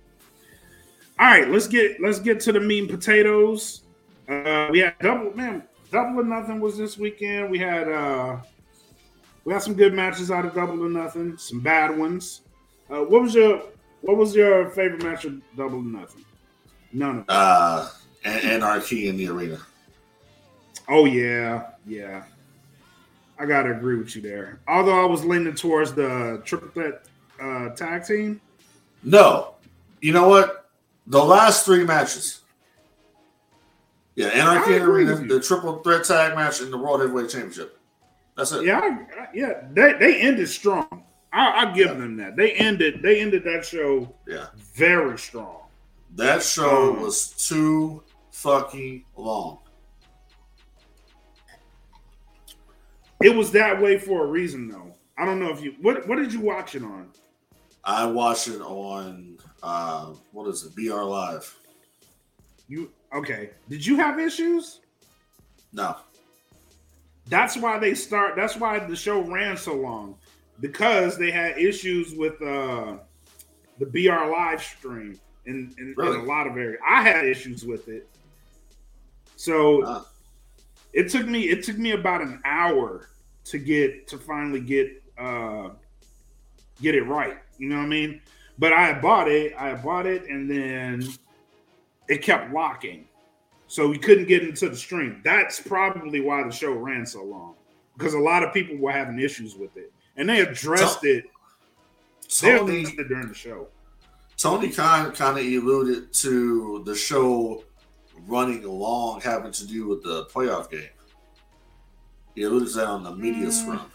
[1.19, 3.81] All right, let's get let's get to the meat and potatoes.
[4.27, 7.49] Uh, we had double man, double or nothing was this weekend.
[7.49, 8.37] We had uh
[9.43, 12.41] we had some good matches out of double or nothing, some bad ones.
[12.89, 13.63] Uh, what was your
[14.01, 16.23] what was your favorite match of double or nothing?
[16.93, 17.25] None of them.
[17.27, 17.89] Uh,
[18.23, 19.59] and anarchy in the arena.
[20.87, 22.23] Oh yeah, yeah.
[23.37, 24.59] I gotta agree with you there.
[24.67, 27.05] Although I was leaning towards the triple threat
[27.41, 28.41] uh, tag team.
[29.03, 29.55] No,
[30.01, 30.69] you know what?
[31.07, 32.41] The last three matches.
[34.15, 36.99] Yeah, Anarchy I in the agree Arena, the triple threat tag match, and the World
[37.01, 37.79] Heavyweight Championship.
[38.35, 38.65] That's it.
[38.65, 39.63] Yeah, I- yeah.
[39.71, 41.03] They they ended strong.
[41.31, 41.93] I, I give Yeah.
[41.93, 42.35] them that.
[42.35, 44.47] They ended they ended that show Yeah.
[44.57, 45.61] very strong.
[46.15, 49.59] That show Um, was too fucking long.
[53.21, 54.93] It was that way for a reason, though.
[55.17, 57.09] I don't know if you what what did you watch it on?
[57.83, 60.75] I watched it on uh, what is it?
[60.75, 61.55] BR Live.
[62.67, 63.51] You okay?
[63.69, 64.81] Did you have issues?
[65.73, 65.95] No.
[67.27, 68.35] That's why they start.
[68.35, 70.15] That's why the show ran so long
[70.59, 72.97] because they had issues with uh,
[73.79, 76.15] the BR live stream in, in, Really?
[76.19, 76.79] in a lot of areas.
[76.87, 78.07] I had issues with it,
[79.35, 80.05] so Ah.
[80.93, 83.09] it took me it took me about an hour
[83.45, 85.69] to get to finally get uh,
[86.81, 87.37] get it right.
[87.57, 88.21] You know what I mean?
[88.57, 89.53] But I bought it.
[89.57, 91.07] I bought it, and then
[92.07, 93.05] it kept locking.
[93.67, 95.21] So we couldn't get into the stream.
[95.23, 97.55] That's probably why the show ran so long.
[97.97, 99.91] Because a lot of people were having issues with it.
[100.17, 101.25] And they addressed it.
[102.41, 103.67] They Tony addressed it during the show.
[104.37, 107.63] Tony Khan kind of alluded to the show
[108.27, 110.89] running long having to do with the playoff game.
[112.35, 113.51] He alluded to that on the media Mm.
[113.51, 113.91] scrum.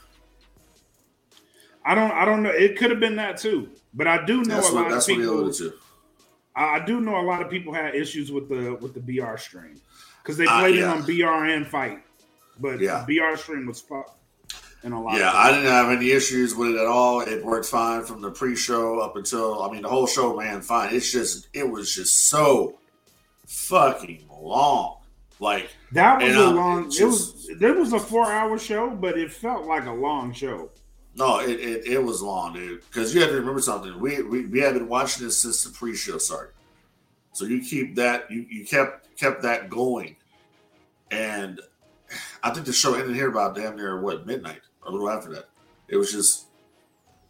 [1.85, 2.51] I don't I don't know.
[2.51, 3.68] It could have been that too.
[3.92, 5.53] But I do know That's a lot of people.
[6.57, 9.37] I I do know a lot of people had issues with the with the BR
[9.37, 9.81] stream.
[10.23, 10.92] Because they Uh, played yeah.
[10.92, 12.03] it on BR and fight.
[12.59, 13.05] But Yeah.
[13.07, 14.12] the BR stream was fucked.
[14.83, 17.20] In a lot Yeah, I didn't have any issues with it at all.
[17.23, 20.94] It worked fine from the pre-show up until I mean the whole show ran fine.
[20.94, 22.79] It's just it was just so
[23.47, 24.99] fucking long.
[25.40, 28.90] Like that was a um, long it's it was there was a four hour show,
[28.90, 30.70] but it felt like a long show.
[31.16, 32.81] No, it, it, it was long, dude.
[32.87, 33.98] Because you have to remember something.
[34.00, 36.53] We, we we have been watching this since the pre-show started.
[37.33, 40.16] So you keep that you, you kept kept that going.
[41.11, 41.61] And
[42.42, 45.31] I think the show ended here about damn near what midnight, or a little after
[45.35, 45.48] that.
[45.88, 46.46] It was just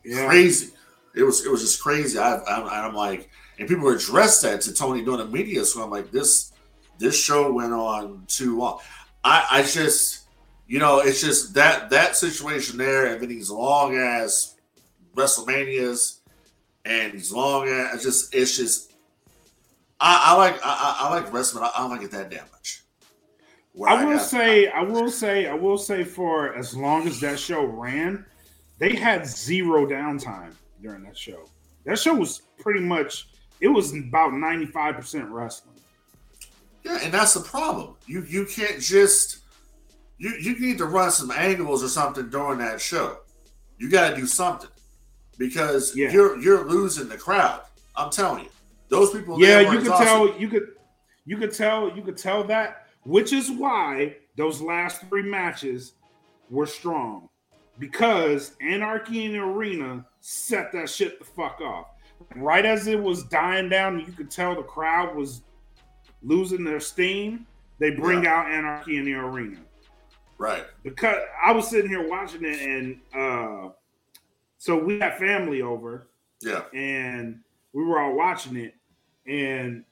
[0.05, 0.27] Yeah.
[0.27, 0.73] crazy.
[1.15, 2.19] It was it was just crazy.
[2.19, 5.65] I, I'm, I'm like, and people were addressed that to Tony doing the media.
[5.65, 6.53] So I'm like, this
[6.99, 8.81] this show went on too long.
[9.23, 10.24] I I just
[10.67, 14.57] you know it's just that that situation there, and then these long ass
[15.15, 16.19] WrestleManias,
[16.85, 18.93] and these long ass just it's just.
[20.01, 20.69] I, I like I,
[21.01, 21.65] I I like wrestling.
[21.65, 22.83] I, I don't like it that damn much.
[23.73, 27.21] Where I will got- say, I will say, I will say, for as long as
[27.21, 28.25] that show ran,
[28.79, 31.49] they had zero downtime during that show.
[31.87, 33.29] That show was pretty much,
[33.61, 35.77] it was about ninety five percent wrestling.
[36.83, 37.95] Yeah, and that's the problem.
[38.07, 39.39] You you can't just
[40.19, 43.19] you you need to run some angles or something during that show.
[43.79, 44.71] You got to do something
[45.39, 46.11] because Yeah.
[46.13, 47.63] you're you're losing the crowd.
[47.97, 48.51] I'm telling you,
[48.89, 49.41] those people.
[49.41, 50.69] Yeah, you could tell, you could,
[51.25, 55.93] you could tell, you could tell that, which is why those last three matches
[56.51, 57.29] were strong
[57.79, 61.87] because Anarchy in the Arena set that shit the fuck off.
[62.37, 65.43] Right as it was dying down, you could tell the crowd was
[66.23, 67.47] losing their steam.
[67.79, 69.59] They bring out Anarchy in the Arena
[70.39, 70.65] right.
[70.83, 73.69] because I was sitting here watching it, and uh,
[74.59, 76.07] so we had family over,
[76.41, 77.41] Yeah, and
[77.73, 78.75] we were all watching it,
[79.27, 79.85] and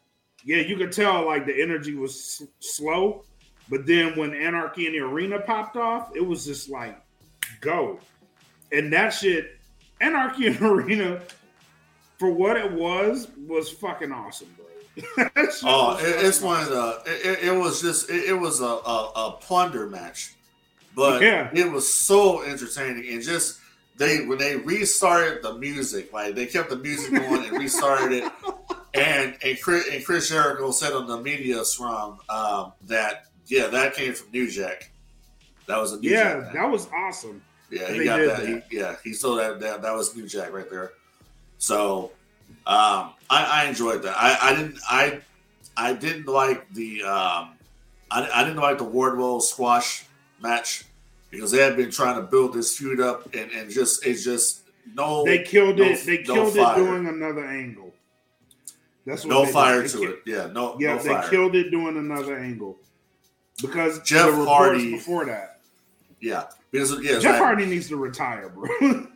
[0.45, 2.13] yeah, you could tell like the energy was
[2.43, 3.25] s- slow,
[3.71, 7.01] but then when Anarchy in the Arena popped off, it was just like
[7.61, 7.99] go,
[8.73, 9.59] and that shit,
[10.01, 11.21] Anarchy in the Arena,
[12.19, 14.67] for what it was, was fucking awesome, bro.
[15.65, 17.03] Oh, it, it's one of the.
[17.07, 18.11] It, it was just.
[18.11, 20.35] It, it was a, a, a plunder match,
[20.95, 21.51] but Yeah.
[21.55, 23.59] it was so entertaining and just
[23.97, 28.33] they when they restarted the music, like they kept the music going and restarted it,
[28.95, 33.95] and and Chris, and Chris Jericho said on the media from um, that yeah that
[33.95, 34.91] came from New Jack.
[35.67, 36.53] That was a New yeah, Jack.
[36.55, 37.43] that was awesome.
[37.71, 38.41] Yeah, he got that.
[38.43, 38.65] that.
[38.69, 39.83] He, yeah, he saw that, that.
[39.83, 40.93] That was New Jack right there.
[41.59, 42.11] So,
[42.67, 44.15] um, I, I enjoyed that.
[44.17, 44.79] I, I didn't.
[44.89, 45.21] I
[45.77, 47.03] I didn't like the.
[47.03, 47.51] Um,
[48.11, 50.05] I, I didn't like the Wardlow squash
[50.43, 50.85] match
[51.31, 54.63] because they had been trying to build this feud up and, and just it's just
[54.95, 56.05] no They killed no- it.
[56.05, 56.75] They no killed fire.
[56.81, 57.95] it doing another angle.
[59.07, 60.19] That's what no fire to it.
[60.27, 61.29] Yeah, no Yeah, no they fire.
[61.31, 62.77] killed it doing another angle
[63.63, 65.61] because Jeff Hardy- before that.
[66.21, 68.69] yeah, because yeah, Jeff like- Hardy needs to retire, bro,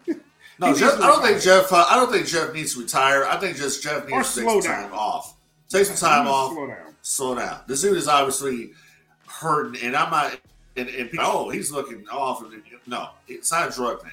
[0.58, 1.40] No, Jeff, I don't think.
[1.42, 1.72] Jeff.
[1.72, 3.24] Uh, I don't think Jeff needs to retire.
[3.24, 4.82] I think just Jeff needs to take some down.
[4.84, 5.36] time off.
[5.68, 6.52] Take some time He needs to off.
[6.52, 6.94] Slow down.
[7.02, 7.60] slow down.
[7.66, 8.70] This dude is obviously
[9.26, 10.38] hurting, and I'm not.
[10.76, 12.42] And, and people, oh, he's looking off.
[12.86, 14.12] No, it's not a drug thing.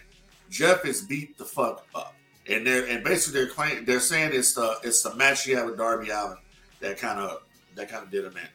[0.50, 2.14] Jeff is beat the fuck up,
[2.50, 5.66] and they're and basically they're claiming they're saying it's the it's the match he had
[5.66, 6.38] with Darby Allin
[6.80, 7.42] that kind of
[7.76, 8.48] that kind of did him in.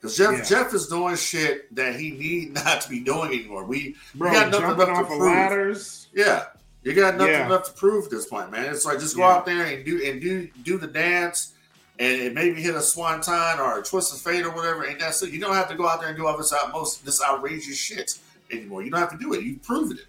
[0.00, 0.44] Because Jeff Yeah.
[0.44, 3.64] Jeff is doing shit that he need not to be doing anymore.
[3.64, 5.20] We Bro, got nothing left to prove.
[5.22, 6.08] ladders.
[6.14, 6.44] yeah,
[6.94, 7.48] you got nothing Yeah.
[7.48, 8.66] left to prove at this point, man.
[8.66, 9.34] It's like just go Yeah.
[9.34, 11.52] out there and do and do do the dance
[11.98, 15.30] and, maybe hit a swanton or a twist of fate or whatever, and that's it.
[15.30, 17.76] You don't have to go out there and do all this out most this outrageous
[17.76, 18.18] shit
[18.50, 18.82] anymore.
[18.82, 19.42] You don't have to do it.
[19.42, 20.04] You've proven it.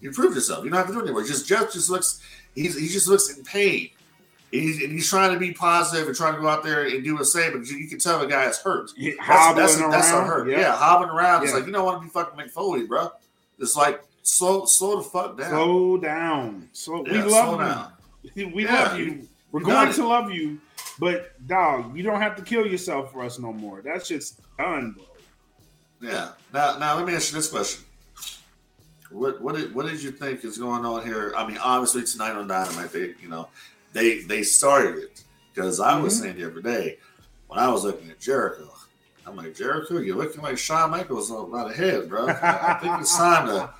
[0.00, 0.64] You proved yourself.
[0.64, 1.24] You don't have to do it anymore.
[1.24, 2.20] Just Jeff just looks
[2.54, 3.90] he's he just looks in pain.
[4.50, 7.16] He's, and he's trying to be positive and trying to go out there and do
[7.16, 8.90] his thing, but you, you can tell the guy is hurt.
[9.00, 9.90] That's, Hobbling that's, around.
[9.92, 10.48] that's a hurt.
[10.50, 10.74] Yeah.
[10.76, 11.44] hobbling around.
[11.44, 13.12] It's like you don't want to be fucking Mick Foley, bro.
[13.60, 15.50] It's like slow, slow the fuck down.
[15.50, 16.68] Slow down.
[16.72, 17.04] Slow.
[17.06, 17.92] Yeah, we slow love down.
[18.34, 18.48] you.
[18.54, 19.28] We Yeah, love you.
[19.52, 20.60] We're you going to love you,
[20.98, 23.82] but dog, you don't have to kill yourself for us no more.
[23.82, 25.04] That's just done, bro.
[26.08, 26.30] Yeah.
[26.54, 27.84] Now, now let me ask you this question:
[29.10, 31.34] What what did what did you think is going on here?
[31.36, 33.48] I mean, obviously tonight on Dynamite, they you know
[33.92, 36.20] they they started it because I was Mhm.
[36.22, 36.98] saying the other day
[37.48, 38.70] when I was looking at Jericho,
[39.26, 42.28] I'm like Jericho, you're looking like Shawn Michaels right ahead, bro.
[42.28, 43.70] I, I think it's time to.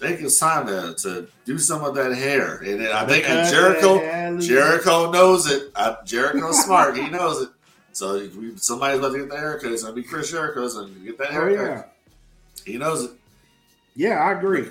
[0.00, 3.24] I think it's time to, to do some of that hair, and then I think
[3.24, 5.70] Jericho Jericho knows it.
[5.74, 6.96] Uh, Jericho's smart.
[6.96, 7.48] He knows it.
[7.92, 9.72] So if we, somebody's about to get the haircut.
[9.72, 11.82] It's gonna be Chris Jericho's and get that Oh yeah,
[12.64, 13.10] He knows it.
[13.96, 14.68] yeah, I agree.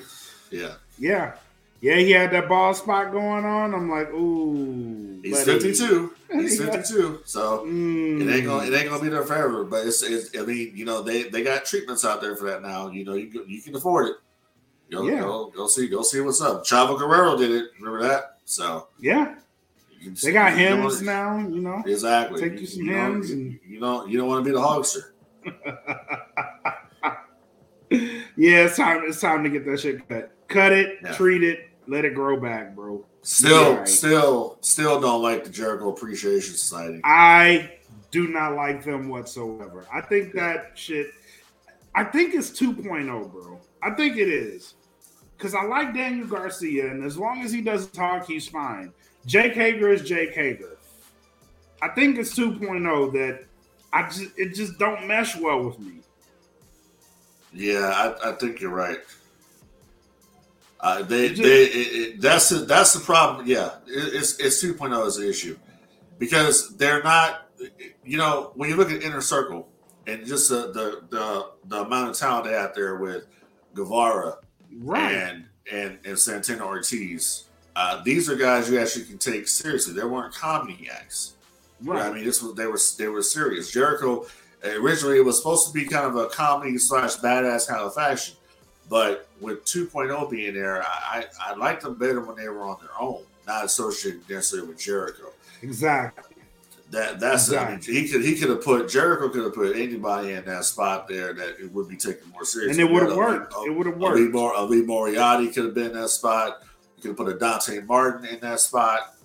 [0.49, 1.33] Yeah, Yeah,
[1.81, 3.73] yeah, he had that ball spot going on.
[3.73, 5.59] I'm like, ooh, he's buddy.
[5.59, 6.13] 52.
[6.33, 7.19] He's 52.
[7.25, 8.21] So Mm.
[8.27, 9.63] it ain't gonna it ain't gonna be there forever.
[9.63, 12.61] But it's, it's I mean you know they they got treatments out there for that
[12.61, 12.89] now.
[12.89, 14.15] You know you you can afford it.
[14.91, 15.19] Go Yeah.
[15.19, 16.63] go go see go see what's up.
[16.65, 17.71] Chavo Guerrero did it.
[17.79, 18.37] Remember that?
[18.45, 19.35] So yeah,
[19.99, 21.37] you they got you Hims now.
[21.39, 22.41] You know, Exactly.
[22.49, 24.61] Take you some don't- Hims and- you, you don't you don't want to be the
[24.61, 25.11] hogster.
[27.89, 29.03] yeah, it's time.
[29.05, 30.31] It's time to get that shit cut.
[30.47, 31.13] Cut it, Yeah.
[31.13, 33.05] treat it, let it grow back, bro.
[33.21, 33.87] Still, Right.
[33.87, 37.01] still, still don't like the Jericho Appreciation Society.
[37.03, 37.71] I
[38.11, 39.85] do not like them whatsoever.
[39.93, 41.07] I think that shit.
[41.93, 43.59] I think it's 2.0, bro.
[43.81, 44.75] I think it is.
[45.37, 48.91] Because I like Daniel Garcia, and as long as he doesn't talk, he's fine.
[49.27, 50.77] Jake Hager is Jake Hager.
[51.81, 53.45] I think it's 2.0 that
[53.93, 55.99] I just it just don't mesh well with me.
[57.53, 57.91] Yeah,
[58.23, 58.99] I, I think you're right.
[60.79, 61.69] Uh, they, just- they, it,
[62.15, 63.45] it, that's the, that's the problem.
[63.47, 65.57] Yeah, it, it's it's 2.0 is the issue
[66.17, 67.43] because they're not.
[68.03, 69.67] You know, when you look at Inner Circle
[70.07, 73.25] and just the the the, the amount of talent they have there with
[73.73, 74.37] Guevara
[74.79, 75.11] Right.
[75.11, 79.93] and and and Santana Ortiz, uh, these are guys you actually can take seriously.
[79.93, 81.35] They weren't comedy acts.
[81.83, 82.05] right.
[82.05, 83.71] I mean, this was they were they were serious.
[83.71, 84.25] Jericho
[84.63, 88.35] originally it was supposed to be kind of a comedy slash badass kind of fashion,
[88.89, 92.77] but with 2.0 being there, I I, I liked them better when they were on
[92.81, 95.31] their own, not associated necessarily with Jericho.
[95.61, 96.36] exactly.
[96.91, 100.45] That that's mean, he could he could have put Jericho could have put anybody in
[100.45, 102.81] that spot there that it would be taken more seriously.
[102.81, 103.53] And it would have Ali- worked.
[103.53, 104.33] Ali- It would have Ali, worked.
[104.33, 106.63] Mor- Ali Moriarty could have been in that spot.
[106.95, 109.15] You could have put a Dante Martin in that spot.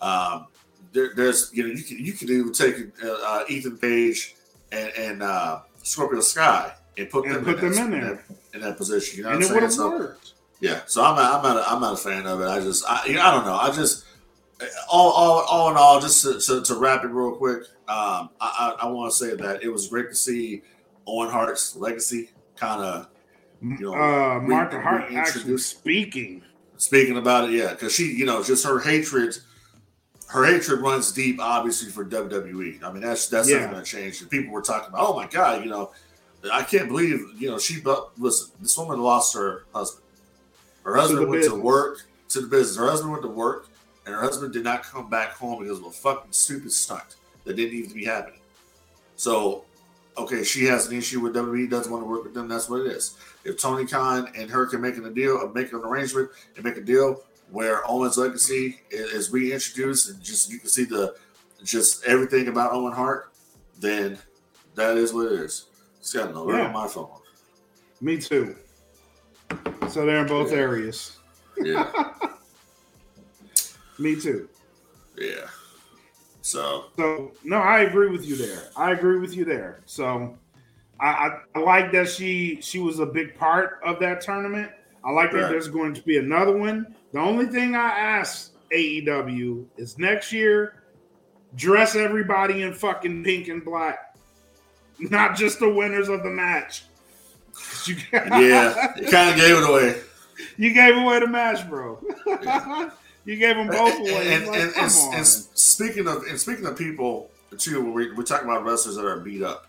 [0.00, 0.46] Um,
[0.92, 4.34] there, there's you know you could you could even take uh, Ethan Page
[4.72, 8.14] and, and uh, Scorpio Sky and put And them put in, them that, in there.
[8.14, 9.18] that, in that position.
[9.18, 10.32] You know And what it I'm would have So worked.
[10.60, 12.46] yeah, so I'm not, I'm not a, I'm not a fan of it.
[12.46, 13.56] I just I, you know, I don't know.
[13.56, 14.06] I just
[14.90, 17.62] all all, all in all, just to, to, to wrap it real quick.
[17.88, 20.62] Um, I I, I want to say that it was great to see
[21.06, 23.08] Owen Hart's legacy kind of
[23.62, 26.42] you know, uh, re- Martha Hart actually speaking.
[26.76, 27.52] speaking about it.
[27.52, 29.36] Yeah, because she you know just her hatred.
[30.28, 32.82] her hatred runs deep, obviously for WWE.
[32.84, 33.60] I mean, that's that's Yeah.
[33.62, 34.20] not going to change.
[34.20, 35.90] And people were talking about, oh my god, you know,
[36.52, 37.80] I can't believe, you know, she.
[37.80, 40.04] But listen, this woman lost her husband.
[40.84, 42.76] Her husband the went to work to the business.
[42.78, 43.68] Her husband went to work,
[44.06, 47.56] and her husband did not come back home because of a fucking stupid stunt that
[47.56, 48.40] didn't even be happening.
[49.16, 49.64] So,
[50.16, 52.48] okay, she has an issue with WWE, doesn't want to work with them.
[52.48, 53.16] That's what it is.
[53.44, 56.76] If Tony Khan and her can make a deal, uh, make an arrangement, and make
[56.76, 61.14] a deal where Owen's legacy is, reintroduced, and just you can see the
[61.64, 63.32] just everything about Owen Hart,
[63.78, 64.18] then
[64.76, 65.66] that is what it is.
[65.98, 66.66] It's got no Yeah.
[66.66, 67.10] on my phone.
[68.00, 68.56] Me too.
[69.90, 70.58] So they're in both Yeah.
[70.58, 71.18] areas.
[71.58, 71.90] Yeah,
[74.00, 74.48] Me too.
[75.18, 75.46] yeah.
[76.42, 78.70] So So no, I agree with you there.
[78.76, 79.80] I agree with you there.
[79.84, 80.38] So
[80.98, 84.70] I, I, I like that she she was a big part of that tournament.
[85.04, 86.94] I like that there's going to be another one.
[87.12, 90.82] The only thing I ask AEW is next year
[91.56, 94.16] dress everybody in fucking pink and black,
[94.98, 96.84] not just the winners of the match.
[97.86, 100.00] Yeah, you kind of gave it away.
[100.56, 101.98] you gave away the match, bro.
[103.24, 104.34] you gave them both away.
[104.34, 108.48] and, like, and- and- and speaking of and speaking of people too, we we're talking
[108.48, 109.66] about wrestlers that are beat up,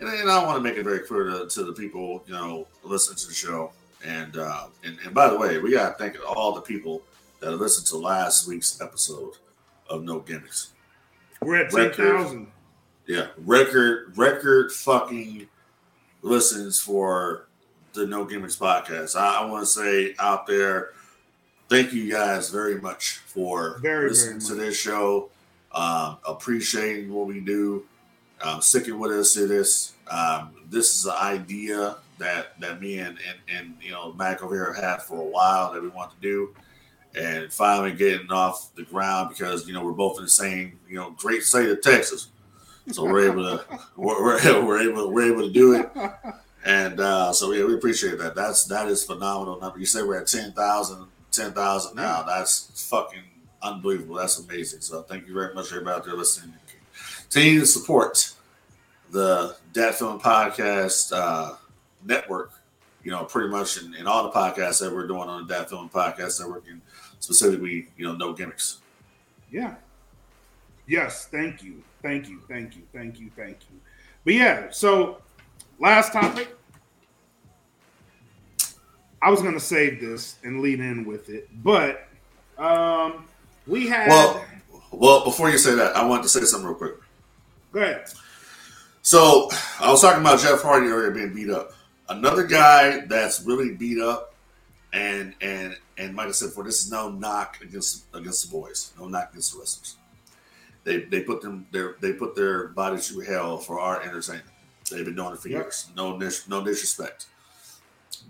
[0.00, 2.66] and, and I want to make it very clear to, to the people you know
[2.82, 3.72] listening to the show.
[4.04, 7.02] And, uh, and and by the way, we got to thank all the people
[7.40, 9.34] that listened to last week's episode
[9.90, 10.72] of No Gimmicks.
[11.42, 12.46] We're at ten thousand.
[13.06, 15.48] Yeah, record record fucking
[16.22, 17.48] listens for
[17.94, 19.16] the No Gimmicks podcast.
[19.16, 20.90] I, I want to say out there,
[21.68, 24.66] thank you guys very much for Very, listening very to much.
[24.66, 25.30] this show,
[25.72, 27.84] um, appreciating what we do,
[28.40, 29.92] um, sticking with us to this.
[30.10, 34.54] Um, this is an idea that that me and, and and you know Mac over
[34.54, 36.54] here have had for a while that we want to do.
[37.18, 40.96] And finally getting off the ground because you know we're both in the same you
[40.96, 42.28] know great state of Texas,
[42.92, 43.64] so we're able to
[43.96, 45.90] we're, we're, we're able we're able to do it.
[46.64, 48.34] And uh, so yeah, we appreciate that.
[48.34, 49.78] That's that is phenomenal number.
[49.78, 50.26] You say we're at
[51.38, 52.22] 10,000, 10,000 now.
[52.22, 53.22] That's fucking
[53.62, 54.16] unbelievable.
[54.16, 54.80] That's amazing.
[54.80, 56.54] So thank you very much, everybody out there listening.
[57.30, 58.32] Continue to support
[59.10, 61.56] the Dat Film Podcast uh,
[62.04, 62.52] Network.
[63.04, 65.68] You know, pretty much in, in all the podcasts that we're doing on the Dat
[65.68, 66.80] Film Podcast Network, and
[67.20, 68.78] specifically, you know, no gimmicks.
[69.50, 69.76] Yeah.
[70.86, 71.82] Yes, thank you.
[72.02, 72.40] Thank you.
[72.48, 72.82] Thank you.
[72.92, 73.30] Thank you.
[73.36, 73.80] Thank you.
[74.24, 75.18] But yeah, so
[75.78, 76.57] last topic.
[79.22, 82.08] I was gonna save this and lead in with it, but
[82.56, 83.24] um
[83.66, 84.44] we had Well,
[84.92, 86.94] well, before you say that, I wanted to say something real quick.
[87.72, 88.06] go ahead.
[89.02, 89.48] So
[89.80, 91.72] I was talking about Jeff Hardy earlier being beat up.
[92.08, 94.34] Another guy that's really beat up,
[94.92, 98.92] and and and like I said before, this is no knock against against the boys,
[98.98, 99.96] no knock against the wrestlers.
[100.84, 104.48] They they put them their they put their bodies through hell for our entertainment.
[104.90, 105.62] They've been doing it for Yep.
[105.62, 105.86] years.
[105.94, 107.26] No no disrespect.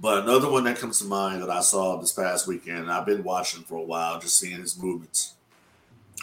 [0.00, 3.06] But another one that comes to mind that I saw this past weekend, and I've
[3.06, 5.34] been watching for a while, just seeing his movements,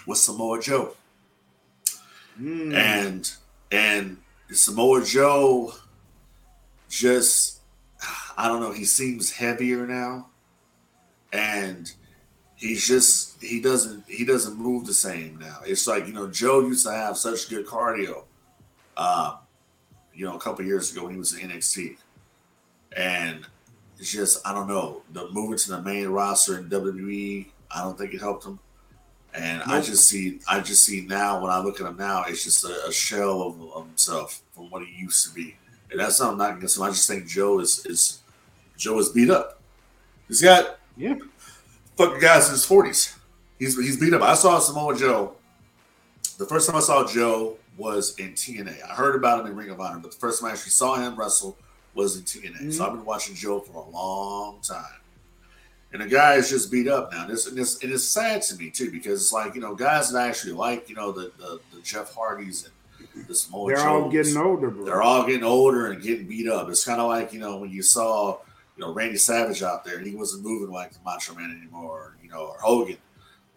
[0.06, 0.96] was Samoa Joe
[2.40, 3.32] Mm, and
[3.72, 4.18] and
[4.52, 5.74] Samoa Joe
[6.90, 7.60] just
[8.38, 10.28] I don't know, he seems heavier now.
[11.32, 11.92] And
[12.56, 15.60] he's just he doesn't he doesn't move the same now.
[15.66, 18.24] It's like, you know, Joe used to have such good cardio.
[18.98, 19.36] Um,
[20.14, 21.98] you know, a couple years ago when he was in NXT.
[22.96, 23.46] And
[24.00, 27.98] it's just I don't know, the moving to the main roster in WWE, I don't
[27.98, 28.60] think it helped him.
[29.34, 32.44] And I just see, I just see now when I look at him now, it's
[32.44, 35.58] just a, a shell of, of himself from what he used to be.
[35.92, 36.84] And that's not knocking against him.
[36.84, 38.20] I just think Joe is is
[38.78, 39.62] Joe is beat up.
[40.28, 41.16] He's got yeah.
[41.98, 43.16] fucking guys in his forties.
[43.60, 44.22] He's he's beat up.
[44.22, 45.36] I saw Samoa Joe.
[46.38, 48.84] The first time I saw Joe was in TNA.
[48.84, 50.96] I heard about him in Ring of Honor, but the first time I actually saw
[50.96, 51.58] him wrestle
[51.96, 52.72] was in TNA.
[52.72, 52.88] So Mhm.
[52.88, 55.00] I've been watching Joe for a long time.
[55.94, 57.26] And the guy is just beat up now.
[57.26, 60.12] This and this and it's sad to me too, because it's like, you know, guys
[60.12, 63.78] that I actually like, you know, the the, the Jeff Hardys and the Samoa They're
[63.78, 63.86] Joes.
[63.86, 64.84] all getting older, bro.
[64.86, 66.68] They're all getting older and getting beat up.
[66.70, 68.40] It's kind of like you know when you saw
[68.76, 72.18] you know Randy Savage out there and he wasn't moving like the Macho Man anymore.
[72.22, 72.98] You know, or Hogan.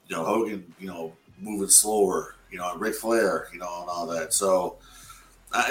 [0.07, 0.73] You know Hogan.
[0.79, 2.37] You know moving slower.
[2.53, 3.49] You know, and Ric Flair.
[3.53, 4.33] You know, and all that.
[4.33, 4.77] So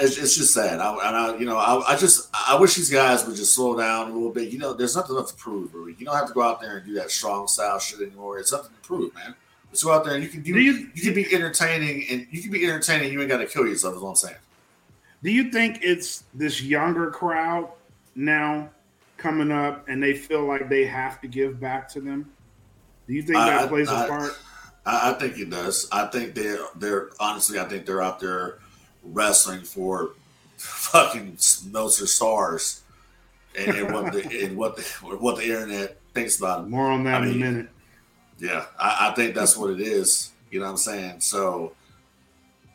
[0.00, 0.80] it's, it's just sad.
[0.80, 3.78] I, and I, you know, I, I just I wish these guys would just slow
[3.78, 4.48] down a little bit.
[4.52, 5.72] You know, there's nothing left to prove.
[5.74, 5.94] Really.
[5.98, 8.38] You don't have to go out there and do that strong style shit anymore.
[8.38, 9.34] It's nothing to prove, man.
[9.70, 10.54] Let's go out there and you can do.
[10.54, 13.12] Do you, you- can be entertaining and you can be entertaining.
[13.12, 13.94] You ain't got to kill yourself.
[13.96, 14.36] Is what I'm saying.
[15.22, 17.68] Do you think it's this younger crowd
[18.14, 18.70] now
[19.16, 22.30] coming up and they feel like they have to give back to them?
[23.06, 24.36] Do you think that I- plays a part?
[24.86, 25.86] I, I think it does.
[25.92, 28.58] I think they're they're honestly, I think they're out there
[29.12, 30.12] wrestling for
[30.56, 31.38] fucking
[31.70, 32.82] Meltzer stars
[33.56, 34.82] and, and what the and what the
[35.16, 36.70] what the internet thinks about him.
[36.70, 37.68] More on that I in a minute.
[38.38, 40.32] Yeah, I, I think that's what it is.
[40.50, 41.20] You know what I'm saying?
[41.20, 41.72] So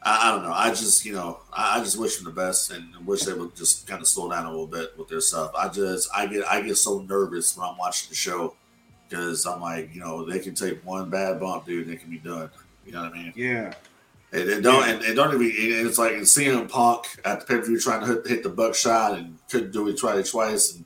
[0.01, 0.53] I, I don't know.
[0.53, 3.55] I just you know I, I just wish them the best and wish they would
[3.55, 5.51] just kind of slow down a little bit with their stuff.
[5.55, 8.55] I just I get I get so nervous when I'm watching the show
[9.07, 12.09] because I'm like you know they can take one bad bump, dude, and it can
[12.09, 12.49] be done.
[12.86, 13.34] You know what I mean?
[13.36, 13.73] Yeah.
[14.34, 15.88] And, and don't and, and don't even.
[15.88, 18.49] It's like seeing him Punk at the pay per view trying to hit, hit the
[18.49, 19.97] buckshot and couldn't do it.
[19.97, 20.86] Tried it twice and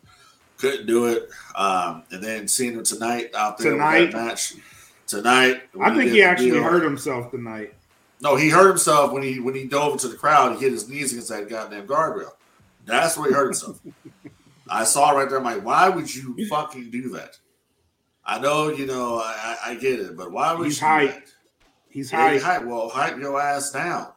[0.57, 1.29] couldn't do it.
[1.55, 4.13] Um, and then seeing him tonight out there Tonight?
[4.13, 4.53] match
[5.07, 5.61] tonight.
[5.81, 7.73] I think he actually deal- hurt himself tonight.
[8.19, 10.57] No, he hurt himself when he when he dove into the crowd.
[10.57, 12.31] He hit his knees against that goddamn guardrail.
[12.85, 13.79] That's where he hurt himself.
[14.69, 15.37] I saw it right there.
[15.37, 17.37] I'm like, why would you fucking do that?
[18.25, 20.85] I know, you know, I, I get it, but why would He's you?
[20.87, 21.29] hyped.
[21.89, 22.41] He's you hyped.
[22.41, 22.65] hype.
[22.65, 24.07] Well, hype your ass down.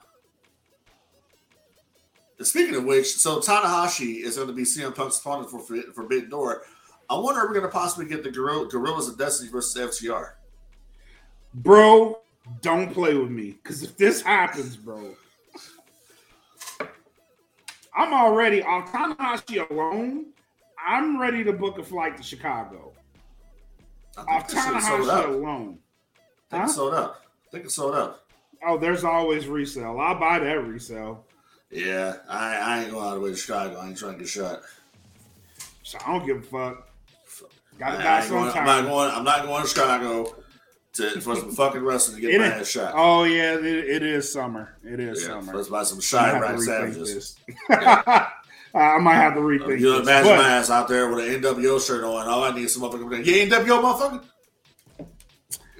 [2.39, 5.93] And Speaking of which, so Tanahashi is going to be CM Punk's opponent for Forbi-
[5.95, 6.63] Forbidden Door.
[7.09, 10.33] I wonder if we're going to possibly get the Guerrilla, Guerrillas of Destiny versus FTR.
[11.53, 12.21] Bro,
[12.63, 13.59] don't play with me.
[13.63, 15.15] Because if this happens, bro,
[17.95, 20.27] I'm already on Tanahashi alone.
[20.87, 22.93] I'm ready to book a flight to Chicago.
[24.17, 25.79] Off Tanahashi alone.
[26.51, 26.67] Huh?
[26.67, 27.21] sold out.
[27.51, 28.21] I think it's sold out.
[28.65, 29.99] Oh, there's always resale.
[29.99, 31.25] I'll buy that resale.
[31.71, 33.77] Yeah, I, I ain't going all the way to Chicago.
[33.81, 34.61] I ain't trying to get shot.
[35.83, 36.89] So I don't give a fuck.
[37.79, 38.67] Got I to die going, I'm sometime.
[38.67, 39.11] not going.
[39.11, 40.37] I'm not going to Chicago
[40.93, 42.93] to for some fucking wrestling to get It my ass shot.
[42.95, 44.77] Oh yeah, it, it is summer.
[44.85, 45.55] It is yeah, summer.
[45.57, 47.15] let's buy some shy might rack have to rethink savages.
[47.15, 47.37] this.
[48.73, 50.01] I might have to rethink You this.
[50.03, 52.29] imagine but- my ass out there with an NWO shirt on.
[52.29, 53.25] All I need is some motherfucker.
[53.25, 54.23] Yeah, NWO motherfucker.
[54.99, 55.07] You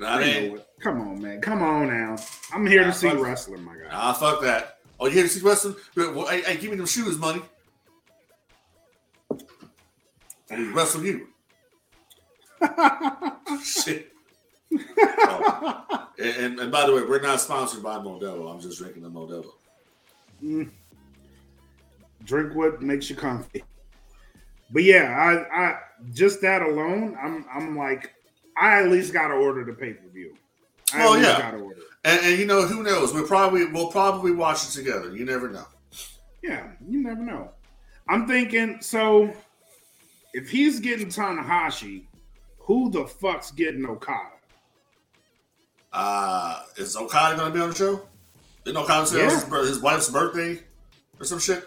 [0.07, 0.61] know what I mean?
[0.81, 1.41] Come on, man.
[1.41, 2.17] Come on now.
[2.53, 3.89] I'm here Nah, to see fuck- wrestling, my guy.
[3.91, 4.79] Ah, fuck that.
[4.99, 5.77] Oh, you here to see wrestling?
[5.97, 7.43] Well, hey, hey, give me them shoes, money.
[10.51, 11.29] We wrestle you.
[13.65, 14.13] Shit.
[14.99, 16.07] Oh.
[16.19, 18.53] And, and, and by the way, we're not sponsored by Modelo.
[18.53, 19.53] I'm just drinking the Modelo.
[20.43, 20.71] Mm.
[22.25, 23.63] Drink what makes you comfy.
[24.73, 25.17] But yeah,
[25.53, 25.79] I, I
[26.13, 28.15] just that alone, I'm I'm like,
[28.57, 30.35] I at least gotta order the pay per view.
[30.95, 31.55] I Well, least yeah.
[32.05, 33.13] And, and you know, who knows?
[33.13, 35.15] We'll probably we'll probably watch it together.
[35.15, 35.67] You never know.
[36.43, 37.51] Yeah, you never know.
[38.09, 39.33] I'm thinking so.
[40.33, 42.05] If he's getting Tanahashi,
[42.59, 44.31] who the fuck's getting Okada?
[45.93, 48.09] Uh, is Okada going to be on the show?
[48.65, 50.61] Didn't Okada say was his, his wife's birthday
[51.19, 51.65] or some shit?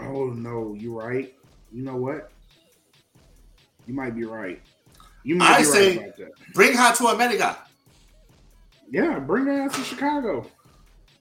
[0.00, 1.34] Oh no, you're right.
[1.70, 2.32] You know what?
[3.86, 4.60] You might be right.
[5.22, 6.52] You might I be say- right about that.
[6.54, 7.56] Bring her to America.
[8.90, 10.50] Yeah, bring her to Chicago.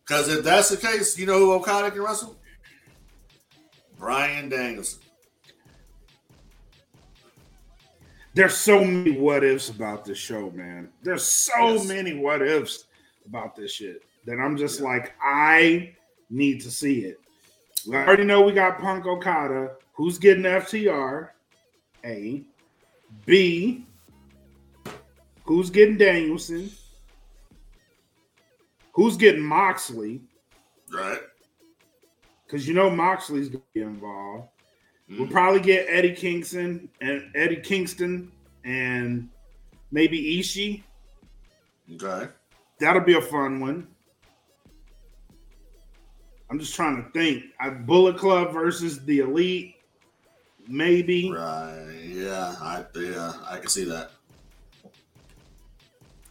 [0.06, 2.36] Because if that's the case, you know who Okada can wrestle?
[4.00, 5.02] Bryan Danielson.
[8.34, 10.90] There's so many what ifs about this show, man.
[11.04, 11.88] There's so Yes.
[11.88, 12.86] many what ifs
[13.26, 15.94] about this shit that I'm just like, I
[16.30, 17.20] need to see it.
[17.88, 19.76] We already know we got Punk Okada.
[19.94, 21.30] Who's getting FTR?
[22.06, 22.44] A.
[23.26, 23.86] B.
[25.50, 26.70] Who's getting Danielson?
[28.94, 30.22] Who's getting Moxley?
[30.94, 31.18] Right?
[32.46, 34.48] Because you know Moxley's gonna be involved.
[35.10, 35.32] We'll Mhm.
[35.32, 38.32] probably get Eddie Kingston and Eddie Kingston
[38.64, 39.28] and
[39.90, 40.84] maybe Ishii.
[41.96, 42.32] Okay.
[42.80, 43.88] That'll be a fun one.
[46.52, 47.46] I'm just trying to think.
[47.60, 49.78] I Bullet Club versus the Elite,
[50.68, 51.32] maybe.
[51.32, 52.04] Right.
[52.04, 52.56] Yeah.
[52.62, 53.34] I yeah.
[53.48, 54.12] I can see that.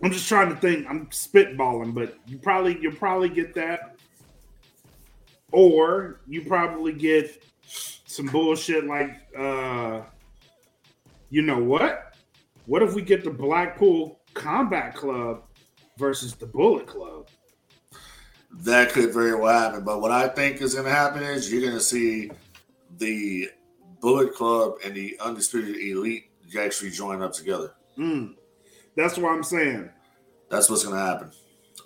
[0.02, 0.86] I'm just trying to think.
[0.88, 3.96] I'm spitballing, but you probably you'll probably get that,
[5.52, 7.42] or you probably get
[8.06, 10.02] some bullshit like, uh,
[11.30, 12.16] you know what?
[12.66, 15.42] What if we get the Blackpool Combat Club
[15.96, 17.28] versus the Bullet Club?
[18.50, 19.84] That could very well happen.
[19.84, 22.30] But what I think is going to happen is you're going to see
[22.98, 23.50] the
[24.00, 27.74] Bullet Club and the Undisputed Elite actually join up together.
[27.98, 28.34] Mm.
[28.98, 29.88] That's what I'm saying.
[30.50, 31.30] That's what's going to happen.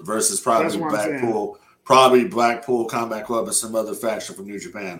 [0.01, 1.21] Versus probably what I'm saying.
[1.21, 4.99] Blackpool, probably Blackpool Combat Club and some other faction from New Japan.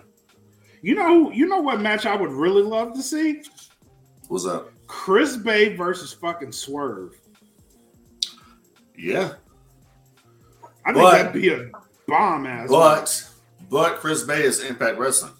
[0.83, 3.41] You know, you know what match I would really love to see?
[4.27, 4.69] What's up?
[4.85, 7.19] Chris Bey versus fucking Swerve.
[8.95, 9.33] Yeah,
[10.85, 11.71] I think But- that'd be a
[12.07, 12.69] bomb ass.
[12.69, 13.29] but
[13.71, 15.31] but Chris Bey is Impact Wrestling.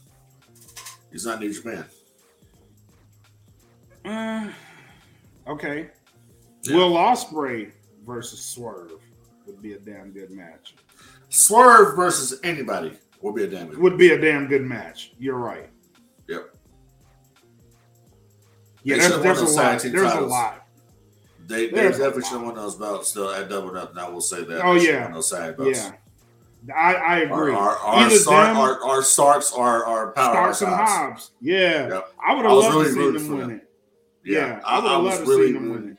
[1.12, 1.86] He's not New Japan.
[4.04, 4.50] Uh,
[5.48, 5.92] okay.
[6.64, 6.78] Yeah.
[6.78, 7.72] Will Ospreay
[8.06, 8.92] versus Swerve
[9.46, 10.76] would be a damn good match.
[11.30, 13.78] Swerve versus anybody will be a damn good.
[13.80, 15.14] Would be a damn good match.
[15.18, 15.70] You're right.
[16.28, 16.56] Yep.
[18.84, 19.80] Yeah, They there's, there's a lot.
[19.82, 20.68] There's a lot.
[21.46, 23.92] They, they There's definitely should have won those belts still at double up.
[23.92, 24.64] And I will say that.
[24.64, 25.12] Oh, yeah.
[25.12, 25.78] those tag belts.
[25.80, 26.74] Yeah.
[26.74, 27.54] I, I agree.
[27.54, 30.60] our, our, Either Stark, them- our, our Starks are our powerhouse.
[30.60, 31.32] Starks and Hobbs.
[31.42, 31.90] Yeah.
[31.90, 32.14] Yep.
[32.26, 33.70] I would have loved really to see them win it.
[34.24, 35.98] Yeah, Yeah, I I, I was loved to really see them win.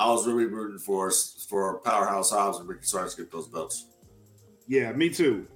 [0.00, 1.10] I was really rooting for
[1.46, 3.86] for powerhouse Hobbs and Ricky Starks to get those belts.
[4.66, 5.46] Yeah, me too.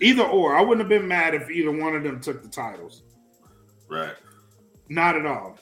[0.00, 0.56] Either or.
[0.56, 3.04] I wouldn't have been mad if either one of them took the titles.
[3.88, 4.14] Right.
[4.88, 5.58] Not at all.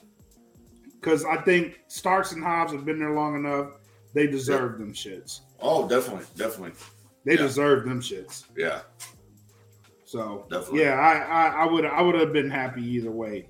[0.99, 3.73] Because I think Starks and Hobbs have been there long enough.
[4.15, 5.41] They deserve them shits.
[5.59, 6.71] Oh, definitely, definitely.
[7.23, 7.37] They Yeah.
[7.41, 8.45] deserve them shits.
[8.55, 8.81] Yeah,
[10.05, 10.81] So Definitely.
[10.81, 13.49] yeah, I I, I would I would have been happy either way.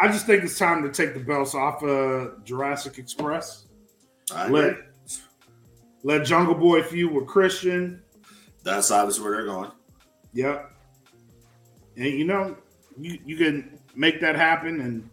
[0.00, 3.65] I just think it's time to take the belts off of Jurassic Express.
[4.34, 4.82] I Let agree.
[6.02, 8.02] let Jungle Boy feud with Christian.
[8.62, 9.70] That's obviously where they're going.
[10.32, 10.72] Yep.
[11.96, 12.56] And you know,
[12.98, 15.08] you you can make that happen and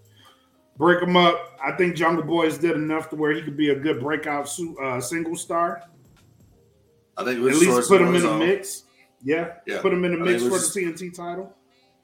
[0.77, 1.57] break them up.
[1.63, 4.49] I think Jungle Boys did enough to where he could be a good breakout
[4.81, 5.83] uh, single star.
[7.15, 8.83] I think At least put him in the mix.
[9.23, 9.53] Yeah.
[9.67, 9.81] Yeah.
[9.81, 11.53] Put him in the I mix for Luchas- the TNT title.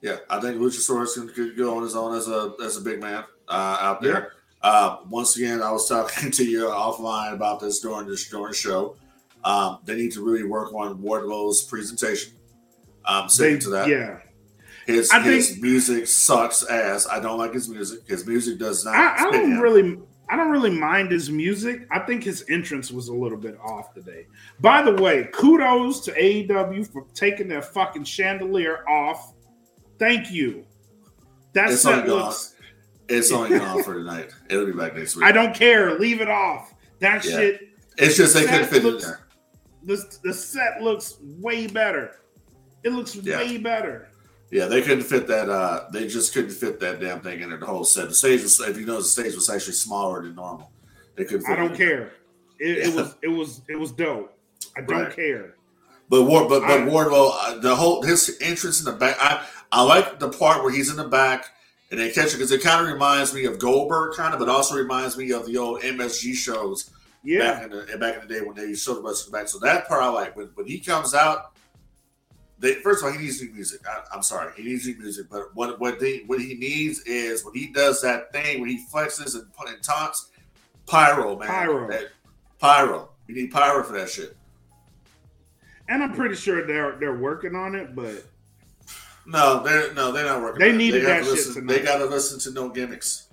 [0.02, 3.26] Yeah, I think Luchasaurus can, go on his own as a as a big man
[3.50, 4.32] uh, out there.
[4.62, 8.54] Uh, once again, I was talking to you offline about this during this during the
[8.58, 8.96] show.
[9.44, 12.34] Um, they need to really work on Wardlow's presentation.
[13.06, 13.88] Um, They, to that.
[13.88, 14.20] Yeah.
[14.86, 17.08] His I his think- music sucks ass.
[17.10, 18.08] I don't like his music.
[18.08, 18.96] His music does not.
[18.96, 19.60] I, I don't him.
[19.60, 19.98] really
[20.32, 21.88] I don't really mind his music.
[21.92, 24.28] I think his entrance was a little bit off today.
[24.60, 29.34] By the way, kudos to AEW for taking their fucking chandelier off.
[29.98, 30.66] Thank you.
[31.54, 32.56] That set only looks
[33.10, 34.32] It's only gone for tonight.
[34.50, 35.26] It'll be back next week.
[35.26, 35.98] I don't care.
[36.00, 36.74] Leave it off.
[37.00, 37.32] That Yeah.
[37.32, 39.20] shit It's just they couldn't fit it in there.
[39.84, 42.20] the, the set looks way better.
[42.84, 43.38] It looks Yeah.
[43.38, 44.10] way better.
[44.52, 45.50] Yeah, they couldn't fit that.
[45.50, 47.60] Uh, they just couldn't fit that damn thing in there.
[47.60, 48.10] The whole set.
[48.10, 50.72] The stage was, if you know, the stage was actually smaller than normal.
[51.16, 51.46] They couldn't.
[51.46, 52.14] Fit I don't care.
[52.60, 54.34] It, it was it was it was dope.
[54.76, 55.16] I don't Right.
[55.16, 55.56] care.
[56.10, 59.18] But Ward, but, but I- Wardlow, uh, the whole his entrance in the back.
[59.20, 61.46] I I like the part where he's in the back
[61.92, 64.50] and they catch it because it kind of reminds me of Goldberg, kind of, but
[64.50, 66.92] also reminds me of the old MSG shows
[67.24, 67.40] Yeah.
[67.40, 69.48] back in the back in the day when they showed the wrestling back.
[69.48, 70.36] So that part I like.
[70.36, 71.54] When when he comes out,
[72.60, 73.82] they first of all he needs new music.
[73.88, 75.28] I, I'm sorry, he needs new music.
[75.32, 78.86] But what what they what he needs is when he does that thing when he
[78.94, 80.30] flexes and, and taunts,
[80.86, 81.88] pyro man, Pyro.
[81.90, 82.10] That-
[82.60, 83.10] pyro.
[83.28, 84.36] You need pyro for that shit.
[85.88, 88.24] And I'm pretty sure they're they're working on it, but
[89.30, 90.60] No, they're no, they're not working.
[90.60, 91.74] They needed have that shit listen, tonight.
[91.74, 93.28] They got to listen to no gimmicks.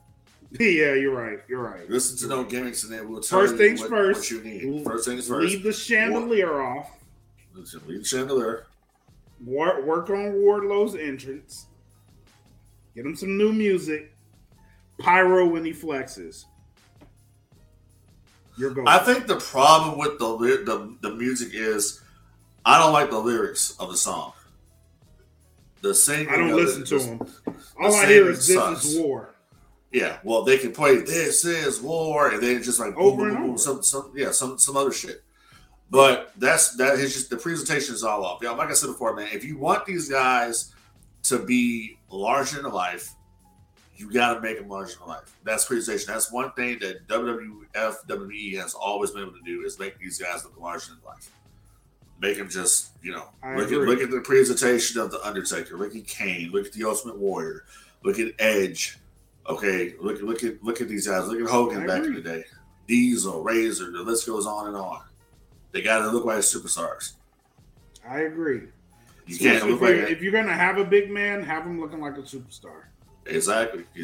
[0.60, 1.40] yeah, you're right.
[1.48, 1.90] You're right.
[1.90, 4.20] Listen to no gimmicks, and then we'll tell First you things what, first.
[4.20, 4.84] what you need.
[4.84, 5.52] First things first.
[5.52, 6.90] Leave the chandelier off.
[7.52, 8.66] Listen, leave the chandelier.
[9.44, 11.66] Work, work on Wardlow's entrance.
[12.94, 14.12] Get him some new music.
[15.00, 16.44] Pyro when he flexes.
[18.56, 18.86] You're going.
[18.86, 22.02] I think the problem with the, the the music is
[22.64, 24.32] I don't like the lyrics of the song.
[25.82, 26.28] The singing.
[26.28, 27.26] I don't listen to them.
[27.80, 29.34] All I hear is "This is war."
[29.92, 33.28] Yeah, well, they can play "This is war" and then just like boom, Over boom,
[33.28, 33.58] and boom, boom, over.
[33.58, 35.22] some, some, yeah, some, some other shit.
[35.90, 38.40] But that's that is just the presentation is all off.
[38.42, 39.28] Yeah, like I said before, man.
[39.32, 40.72] If you want these guys
[41.24, 43.10] to be larger than life,
[43.96, 45.36] you got to make them larger than life.
[45.44, 46.12] That's presentation.
[46.12, 50.18] That's one thing that WWF, WWE has always been able to do is make these
[50.18, 51.30] guys look larger than life.
[52.20, 55.78] Make him just, you know, I look at look at the presentation of the Undertaker,
[55.78, 57.64] look at Kane, look at the Ultimate Warrior,
[58.04, 58.98] look at Edge.
[59.48, 61.26] Okay, look look at look at these guys.
[61.28, 62.18] Look at Hogan I back agree.
[62.18, 62.44] in the day.
[62.86, 65.00] Diesel, Razor, the list goes on and on.
[65.72, 67.12] They got to look like superstars.
[68.06, 68.62] I agree.
[69.26, 71.80] You can't if, look you're, like if you're gonna have a big man, have him
[71.80, 72.82] looking like a superstar.
[73.26, 73.84] exactly.
[73.94, 74.02] He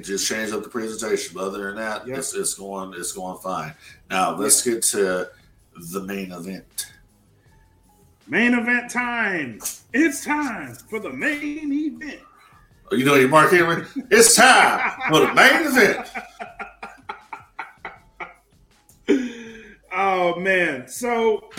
[0.00, 1.32] just changed up the presentation.
[1.34, 2.18] But other than that, Yep.
[2.18, 3.72] it's, it's going it's going fine.
[4.10, 5.30] Now let's get to
[5.92, 6.92] the main event.
[8.26, 9.60] Main event time.
[9.92, 12.20] It's time for the main event.
[12.90, 13.84] Oh, You know your Mark Henry.
[14.10, 16.08] It's time for the main event.
[19.96, 20.88] Oh man.
[20.88, 21.50] So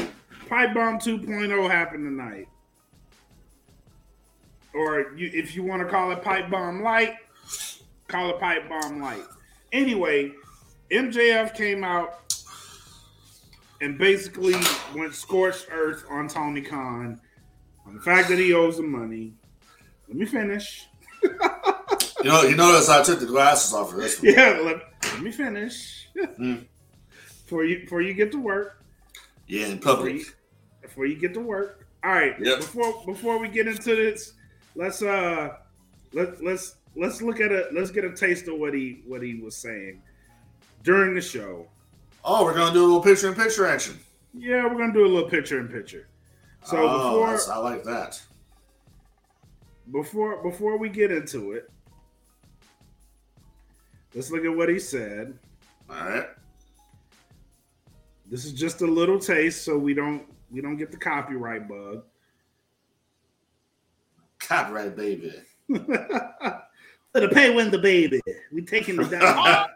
[0.49, 2.49] Pipe Bomb 2.0 happened tonight.
[4.73, 7.13] Or you, if you want to call it Pipe Bomb Light,
[8.09, 9.23] call it Pipe Bomb Light.
[9.71, 10.33] Anyway,
[10.91, 12.24] MJF came out
[13.81, 14.55] and basically
[14.95, 17.19] went scorched earth on Tony Khan
[17.85, 19.33] on the fact that he owes him money.
[20.07, 20.87] Let me finish.
[22.25, 24.33] You know, you notice I took the glasses off of this one.
[24.33, 26.07] Yeah, let, let me finish.
[26.17, 26.65] Mm.
[27.43, 28.83] before you before you get to work.
[29.47, 30.15] Yeah, in public.
[30.15, 30.25] Before you,
[30.81, 31.87] before you get to work.
[32.03, 32.33] All right.
[32.39, 32.57] Yep.
[32.57, 34.33] Before before we get into this,
[34.75, 35.57] let's uh
[36.13, 37.75] let let's let's look at it.
[37.75, 40.01] Let's get a taste of what he what he was saying
[40.81, 41.67] during the show.
[42.27, 43.99] Oh, we're gonna do a little picture in picture action.
[44.33, 46.07] Yeah, we're gonna do a little picture in picture.
[46.63, 48.19] So oh, before I like that.
[49.91, 51.69] Before before we get into it,
[54.15, 55.37] let's look at what he said.
[55.87, 56.25] All right.
[58.25, 62.03] This is just a little taste, so we don't we don't get the copyright bug.
[64.39, 65.31] Copyright baby.
[65.69, 68.19] the pay when the baby.
[68.51, 69.67] We taking it down.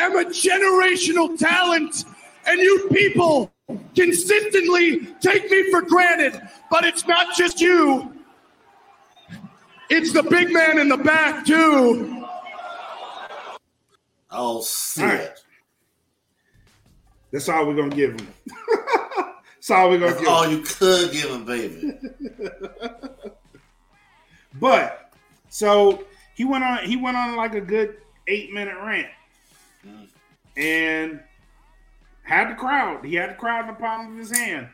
[0.00, 2.06] I am a generational talent,
[2.46, 3.52] and you people
[3.94, 6.40] consistently take me for granted.
[6.70, 8.10] But it's not just you.
[9.90, 12.24] It's the big man in the back too.
[14.30, 15.20] Oh, I'll see right.
[15.20, 15.42] it.
[17.32, 18.26] That's all we're gonna give him.
[19.16, 20.50] That's all we're gonna That's give all him.
[20.52, 21.98] you could give him, baby.
[24.54, 25.12] but
[25.50, 27.98] so he went on he went on like a good
[28.28, 29.08] eight minute rant.
[30.56, 31.20] And
[32.22, 33.04] had the crowd.
[33.04, 34.68] He had the crowd in the palm of his hand.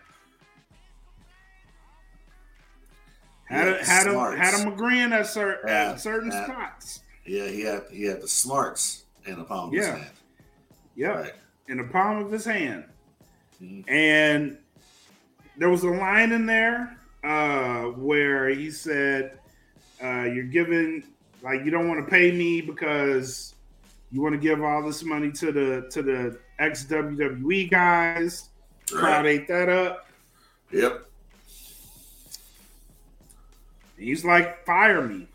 [3.45, 6.45] Had a, had him had him agreeing at, certain yeah, certain yeah.
[6.45, 7.01] spots.
[7.25, 9.81] Yeah, he had he had the smarts in the palm of yeah.
[9.81, 10.11] his hand.
[10.97, 11.09] Yeah.
[11.09, 11.33] Right
[11.69, 12.85] in the palm of his hand.
[13.63, 13.89] Mm-hmm.
[13.89, 14.59] And
[15.57, 19.39] there was a line in there uh, where he said,
[20.03, 21.05] uh, You're giving,
[21.43, 23.55] like, you don't want to pay me because
[24.11, 28.51] you want to give all this money to the to the ex WWE guys.
[28.93, 29.01] Right.
[29.01, 30.07] Crowd ate that up.
[30.73, 31.07] Yep.
[33.99, 35.27] He's like, fire me.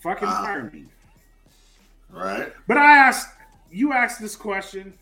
[0.00, 0.86] Fucking uh, fire me.
[2.10, 2.52] Right.
[2.66, 3.28] But I asked,
[3.70, 4.94] you asked this question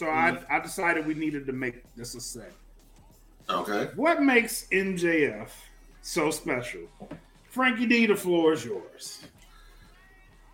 [0.00, 0.50] so mm-hmm.
[0.50, 2.52] I, I decided we needed to make this a set.
[3.50, 3.90] Okay.
[3.96, 5.48] What makes MJF
[6.00, 6.80] so special?
[7.50, 9.22] Frankie D, the floor is yours.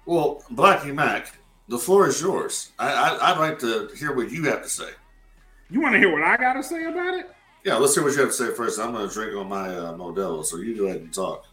[0.04, 1.38] Well, Blackie Mac,
[1.68, 2.70] the floor is yours.
[2.78, 4.90] I, I would like to hear what you have to say.
[5.70, 7.30] You want to hear what I got to say about it?
[7.64, 8.78] Yeah, let's hear what you have to say first.
[8.78, 11.44] I'm going to drink on my uh, Modelo, so you go ahead and talk.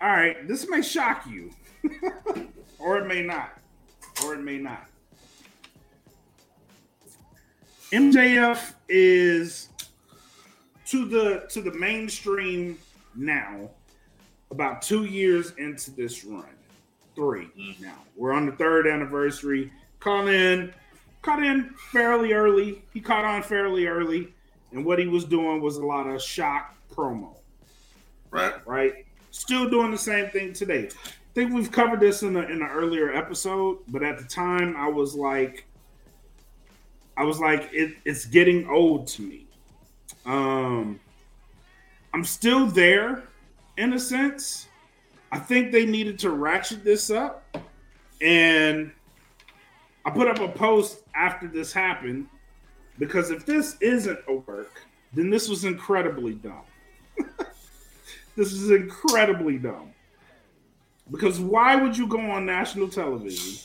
[0.00, 1.50] All right, this may shock you,
[2.78, 3.58] or it may not,
[4.24, 4.86] or it may not.
[7.92, 9.68] MJF is
[10.86, 12.78] to the to the mainstream
[13.14, 13.70] now
[14.50, 16.44] about two years into this run.
[17.14, 17.82] 3 mm-hmm.
[17.82, 17.98] now.
[18.16, 19.72] We're on the third anniversary.
[20.00, 20.72] Caught in,
[21.22, 22.82] caught in fairly early.
[22.92, 24.32] He caught on fairly early,
[24.72, 27.36] and what he was doing was a lot of shock promo.
[28.30, 28.54] Right.
[28.66, 29.06] Right.
[29.30, 30.88] Still doing the same thing today.
[30.88, 34.76] I think we've covered this in, a, in an earlier episode, but at the time
[34.76, 35.66] I was like,
[37.16, 39.46] I was like, it, it's getting old to me.
[40.26, 41.00] Um,
[42.12, 43.22] I'm still there
[43.76, 44.68] in a sense.
[45.32, 47.42] I think they needed to ratchet this up.
[48.20, 48.92] And
[50.04, 52.28] I put up a post after this happened
[52.98, 54.82] because if this isn't a work,
[55.14, 56.64] then this was incredibly dumb.
[58.36, 59.92] this is incredibly dumb.
[61.10, 63.58] Because why would you go on national television,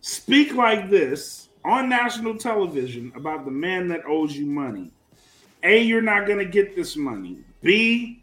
[0.00, 4.90] speak like this, on national television about the man that owes you money.
[5.62, 7.38] A, you're not going to get this money.
[7.62, 8.21] B,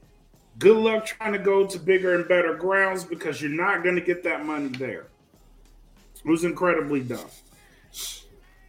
[0.59, 4.01] good luck trying to go to bigger and better grounds because you're not going to
[4.01, 5.07] get that money there.
[6.23, 7.29] It was incredibly dumb.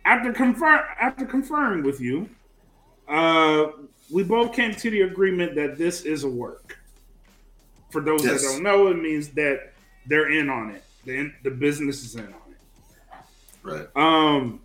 [0.05, 2.28] After confirm after confirming with you,
[3.09, 3.66] uh,
[4.11, 6.78] we both came to the agreement that this is a work.
[7.91, 8.43] For those yes.
[8.43, 9.72] that don't know, it means that
[10.07, 10.84] they're in on it.
[11.05, 12.57] The, the business is in on it.
[13.62, 13.88] Right.
[13.97, 14.61] Um.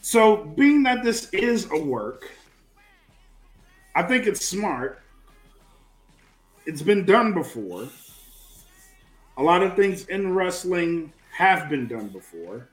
[0.00, 2.30] So, being that this is a work,
[3.94, 5.00] I think it's smart.
[6.66, 7.88] It's been done before.
[9.36, 12.68] A lot of things in wrestling have been done before.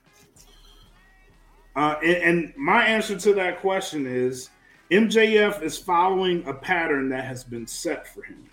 [1.76, 4.50] Uh, and, and my answer to that question is
[4.92, 8.50] MJF is following a pattern that has been set for him.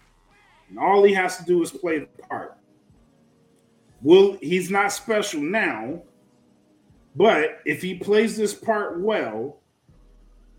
[0.71, 2.57] And all he has to do is play the part.
[4.03, 6.03] Well, he's not special now,
[7.15, 9.61] but if he plays this part well,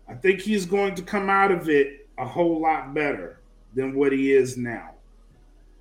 [0.08, 3.39] I think he's going to come out of it a whole lot better
[3.74, 4.94] than what he is now.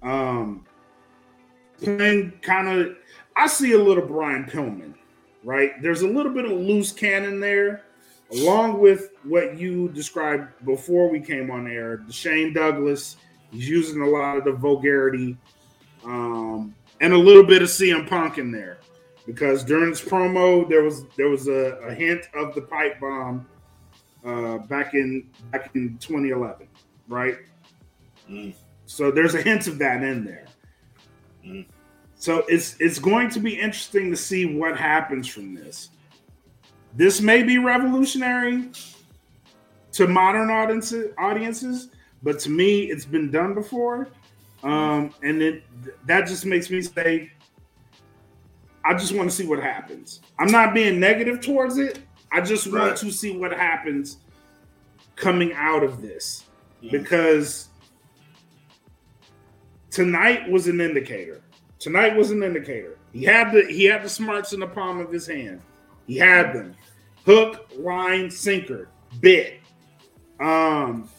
[0.02, 0.66] Um,
[1.82, 2.96] playing kind of,
[3.36, 4.94] I see a little Brian Pillman,
[5.44, 5.82] right?
[5.82, 7.84] There's a little bit of loose cannon there,
[8.32, 12.04] along with what you described before we came on air.
[12.10, 13.18] Shane Douglas,
[13.52, 15.38] he's using a lot of the vulgarity,
[16.06, 18.78] um, and a little bit of CM Punk in there.
[19.26, 23.46] because during this promo there was there was a, a hint of the pipe bomb
[24.26, 26.68] uh, back in back in 2011,
[27.08, 27.38] right?
[28.30, 28.54] Mm.
[28.86, 30.46] So there's a hint of that in there.
[31.46, 31.66] Mm.
[32.16, 35.90] So it's it's going to be interesting to see what happens from this.
[36.96, 38.72] This may be revolutionary
[39.94, 41.90] to modern audiences, audiences,
[42.24, 44.10] but to me, it's been done before,
[44.64, 45.64] um, and it
[46.06, 47.32] that just makes me say,
[48.84, 50.22] I just want to see what happens.
[50.40, 52.00] I'm not being negative towards it.
[52.32, 52.96] I just want Right.
[52.98, 54.18] to see what happens
[55.16, 56.46] coming out of this
[56.84, 56.92] Mhm.
[56.92, 57.69] because
[60.00, 61.42] tonight was an indicator.
[61.78, 62.98] Tonight was an indicator.
[63.12, 65.60] He had the he had the smarts in the palm of his hand.
[66.08, 66.74] He had them.
[67.26, 68.88] Hook, line, sinker,
[69.20, 69.60] bit.
[70.40, 71.10] Um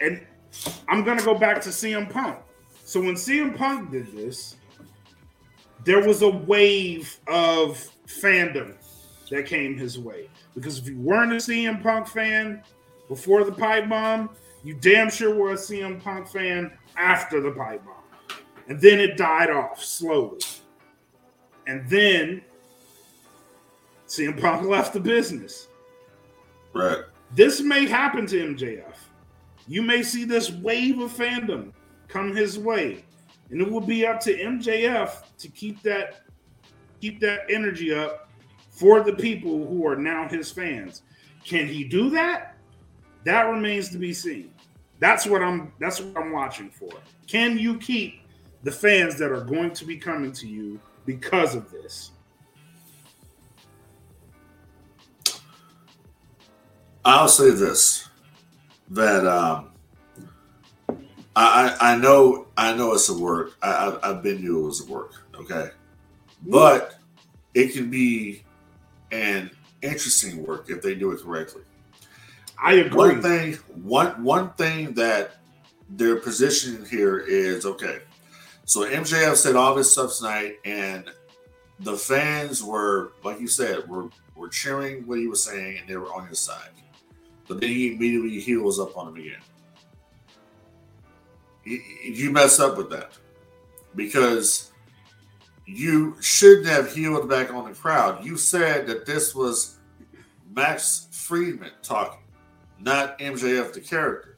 [0.00, 0.26] and
[0.88, 2.38] I'm gonna go back to CM Punk.
[2.84, 4.56] So when CM Punk did this,
[5.84, 8.74] there was a wave of fandom
[9.30, 10.28] that came his way.
[10.56, 12.64] Because if you weren't a CM Punk fan
[13.06, 14.30] before the pipe bomb,
[14.64, 17.94] you damn sure were a CM Punk fan after the pipe bomb.
[18.68, 20.40] And then it died off slowly.
[21.66, 22.42] And then
[24.06, 25.68] CM Punk left the business.
[26.72, 27.04] Right.
[27.34, 28.94] This may happen to MJF.
[29.66, 31.72] You may see this wave of fandom
[32.08, 33.04] come his way.
[33.50, 36.22] And it will be up to MJF to keep that
[37.00, 38.28] keep that energy up
[38.70, 41.02] for the people who are now his fans.
[41.44, 42.57] Can he do that?
[43.28, 44.54] That remains to be seen.
[45.00, 46.88] That's what I'm that's what I'm watching for.
[47.26, 48.22] Can you keep
[48.62, 52.12] the fans that are going to be coming to you because of this?
[57.04, 58.08] I'll say this:
[58.92, 59.72] that um,
[61.36, 63.58] I, I know I know it's a work.
[63.60, 65.12] I, I I've been knew it was a work.
[65.34, 65.68] Okay,
[66.46, 66.94] but
[67.52, 68.42] it can be
[69.12, 69.50] an
[69.82, 71.60] interesting work if they do it correctly.
[72.60, 72.96] I agree.
[72.96, 75.36] One thing, one one thing that
[75.90, 78.00] their position here is okay.
[78.64, 81.10] So MJF said all this stuff tonight, and
[81.80, 85.96] the fans were, like you said, were were cheering what he was saying, and they
[85.96, 86.70] were on his side.
[87.46, 89.40] But then he immediately heels up on him again.
[91.64, 93.12] You mess up with that
[93.94, 94.70] because
[95.66, 98.24] you shouldn't have healed back on the crowd.
[98.24, 99.76] You said that this was
[100.54, 102.20] Max Friedman talking
[102.80, 104.36] not MJF the character.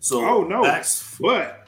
[0.00, 0.62] So Oh, no.
[0.62, 1.66] Max But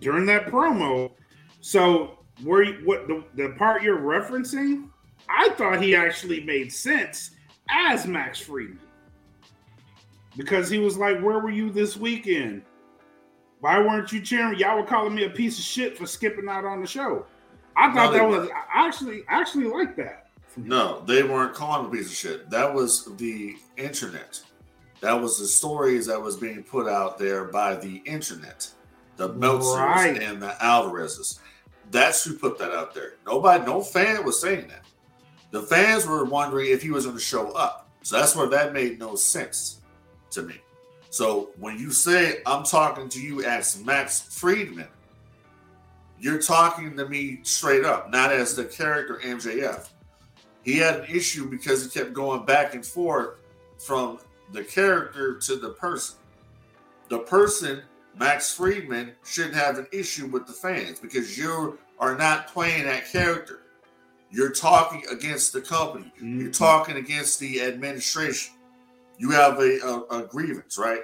[0.00, 1.12] during that promo,
[1.60, 4.88] so where you, what the, the part you're referencing,
[5.28, 7.30] I thought he actually made sense
[7.70, 8.80] as Max Friedman.
[10.36, 12.62] Because he was like, Where were you this weekend?
[13.60, 14.58] Why weren't you cheering?
[14.58, 17.26] Y'all were calling me a piece of shit for skipping out on the show.
[17.76, 18.48] I thought No, that was.
[18.50, 20.28] I actually I actually like that.
[20.56, 22.50] No, they weren't calling a piece of shit.
[22.50, 24.40] That was the internet.
[25.00, 28.68] That was the stories that was being put out there by the internet,
[29.16, 30.22] the Meltzers Right.
[30.22, 31.38] and the Alvarezes.
[31.90, 33.14] That's who put that out there.
[33.26, 34.84] Nobody, no fan was saying that.
[35.50, 37.88] The fans were wondering if he was going to show up.
[38.02, 39.80] So that's where that made no sense
[40.30, 40.60] to me.
[41.10, 44.86] So when you say I'm talking to you as Max Friedman,
[46.20, 49.88] you're talking to me straight up, not as the character MJF.
[50.62, 53.38] He had an issue because he kept going back and forth
[53.78, 54.18] from
[54.52, 56.16] the character to the person.
[57.08, 57.82] The person,
[58.16, 63.06] Max Friedman, shouldn't have an issue with the fans because you are not playing that
[63.10, 63.60] character.
[64.30, 66.12] You're talking against the company.
[66.20, 66.56] You're Mhm.
[66.56, 68.54] talking against the administration.
[69.18, 71.02] You have a, a, a grievance, right?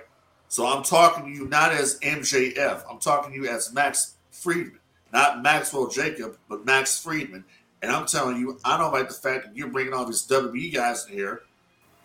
[0.49, 2.85] So I'm talking to you not as MJF.
[2.89, 4.79] I'm talking to you as Max Friedman,
[5.13, 7.45] not Maxwell Jacob, but Max Friedman.
[7.83, 10.73] And I'm telling you, I don't like the fact that you're bringing all these WWE
[10.73, 11.43] guys in here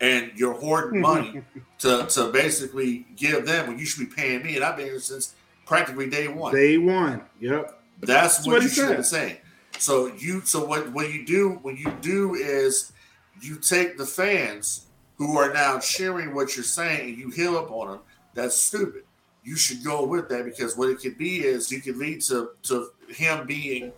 [0.02, 1.42] and you're hoarding money
[1.78, 4.56] to, to basically give them when you should be paying me.
[4.56, 5.34] And I've been here since
[5.64, 6.52] practically day one.
[6.52, 7.22] Day one.
[7.40, 7.80] Yep.
[8.00, 9.36] That's, That's what, what you should have been saying.
[9.78, 12.92] So you so what what you do what you do is
[13.40, 14.86] you take the fans
[15.16, 18.00] who are now cheering what you're saying and you heal up on them.
[18.34, 19.04] That's stupid.
[19.44, 22.50] You should go with that because what it could be is you could lead to
[22.64, 23.92] to him being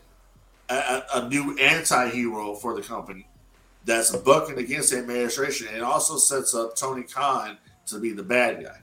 [0.69, 3.27] a, a, a new anti-hero for the company
[3.85, 8.63] that's bucking against the administration and also sets up Tony Khan to be the bad
[8.63, 8.79] guy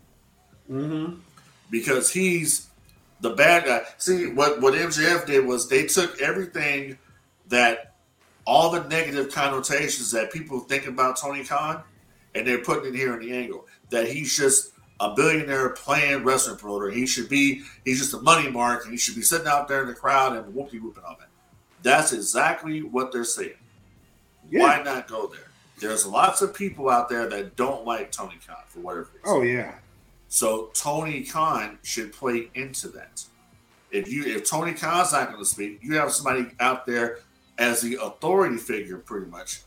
[0.70, 1.16] Mm-hmm.
[1.70, 2.68] because he's
[3.20, 3.82] the bad guy.
[3.98, 6.98] See, what what MJF did was they took everything
[7.50, 7.96] that
[8.46, 11.82] all the negative connotations that people think about Tony Khan,
[12.36, 14.72] and they're putting it here in the angle that he's just
[15.02, 16.90] a billionaire playing wrestling promoter.
[16.90, 19.82] He should be he's just a money mark, and he should be sitting out there
[19.82, 21.28] in the crowd and whoopie whooping all it.
[21.84, 23.56] That's exactly what they're saying.
[24.52, 24.60] Yeah.
[24.62, 25.48] Why not go there?
[25.80, 29.22] There's lots of people out there that don't like Tony Khan for whatever reason.
[29.26, 29.76] Oh yeah.
[30.28, 33.24] So Tony Khan should play into that.
[33.90, 37.20] If you if Tony Khan's not going to speak, you have somebody out there
[37.58, 39.62] as the authority figure, pretty much,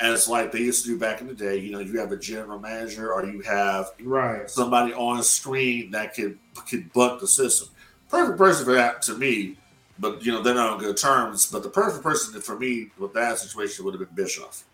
[0.00, 1.56] as like they used to do back in the day.
[1.58, 4.48] You know, you have a general manager, or you have Right.
[4.48, 7.68] somebody on screen that could could buck the system.
[8.08, 9.58] Perfect person for that to me,
[10.00, 11.50] but you know they're not on good terms.
[11.50, 14.64] But the perfect person for me with that situation would have been Bischoff.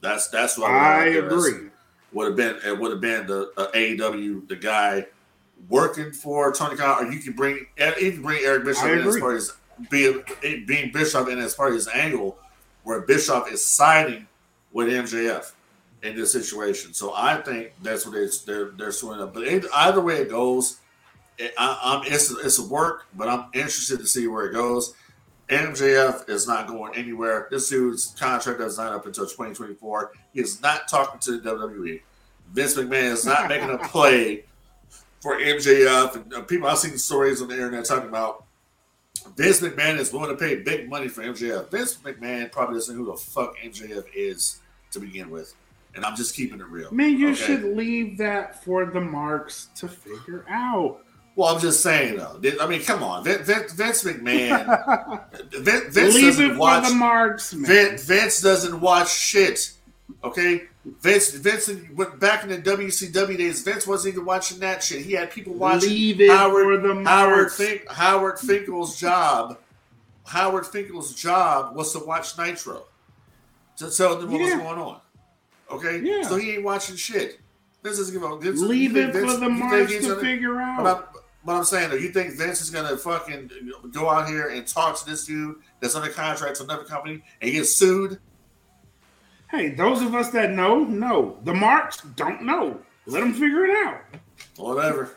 [0.00, 1.68] That's that's what I would have been agree.
[2.12, 5.06] Would have been it would have been the uh, AEW the guy
[5.68, 7.66] working for Tony Khan, or you can bring
[8.00, 9.20] even bring Eric Bischoff I in as agree.
[9.20, 9.52] part of his
[9.90, 10.22] being
[10.66, 12.38] being Bischoff in as part of his angle,
[12.84, 14.26] where Bischoff is siding
[14.72, 15.52] with MJF
[16.02, 16.92] in this situation.
[16.94, 19.34] So I think that's what it's, they're they're swimming up.
[19.34, 20.78] But it, either way it goes,
[21.40, 24.94] I, I'm it's it's a work, but I'm interested to see where it goes.
[25.48, 27.48] MJF is not going anywhere.
[27.50, 30.12] This dude's contract is not up until 2024.
[30.32, 32.00] He is not talking to the WWE.
[32.52, 34.44] Vince McMahon is not making a play
[35.20, 36.16] for MJF.
[36.16, 38.44] And uh, people I've seen stories on the internet talking about
[39.36, 41.70] Vince McMahon is willing to pay big money for MJF.
[41.70, 44.60] Vince McMahon probably doesn't know who the fuck MJF is
[44.90, 45.54] to begin with.
[45.94, 46.90] And I'm just keeping it real.
[46.92, 47.40] Man, you okay?
[47.40, 51.04] should leave that for the marks to figure out.
[51.34, 52.40] Well, I'm just saying though.
[52.60, 55.24] I mean, come on, Vince, Vince, Vince McMahon.
[55.50, 56.88] Vince, Vince leave doesn't it for watch.
[56.88, 57.66] the marks, man.
[57.66, 59.72] Vince, Vince doesn't watch shit.
[60.22, 61.30] Okay, Vince.
[61.30, 63.62] Vince went back in the WCW days.
[63.62, 65.02] Vince wasn't even watching that shit.
[65.06, 66.82] He had people watching Leave it Howard.
[66.82, 67.56] for the Howard, marks.
[67.56, 69.58] Fink, Howard Finkel's job.
[70.24, 72.84] Howard Finkel's job was to watch Nitro
[73.78, 75.00] to tell them what was going on.
[75.70, 76.22] Okay, Yeah.
[76.28, 77.40] so he ain't watching shit.
[77.82, 78.38] Vince doesn't give a.
[78.38, 80.86] Vince, Leave it for the marks to figure out.
[80.86, 81.04] I'm,
[81.44, 83.50] but I'm saying though, you think Vince is gonna fucking
[83.92, 87.50] go out here and talk to this dude that's under contract to another company and
[87.50, 88.18] get sued?
[89.50, 91.38] Hey, those of us that know, know.
[91.44, 92.80] The marks don't know.
[93.06, 94.00] Let them figure it out.
[94.56, 95.16] Whatever.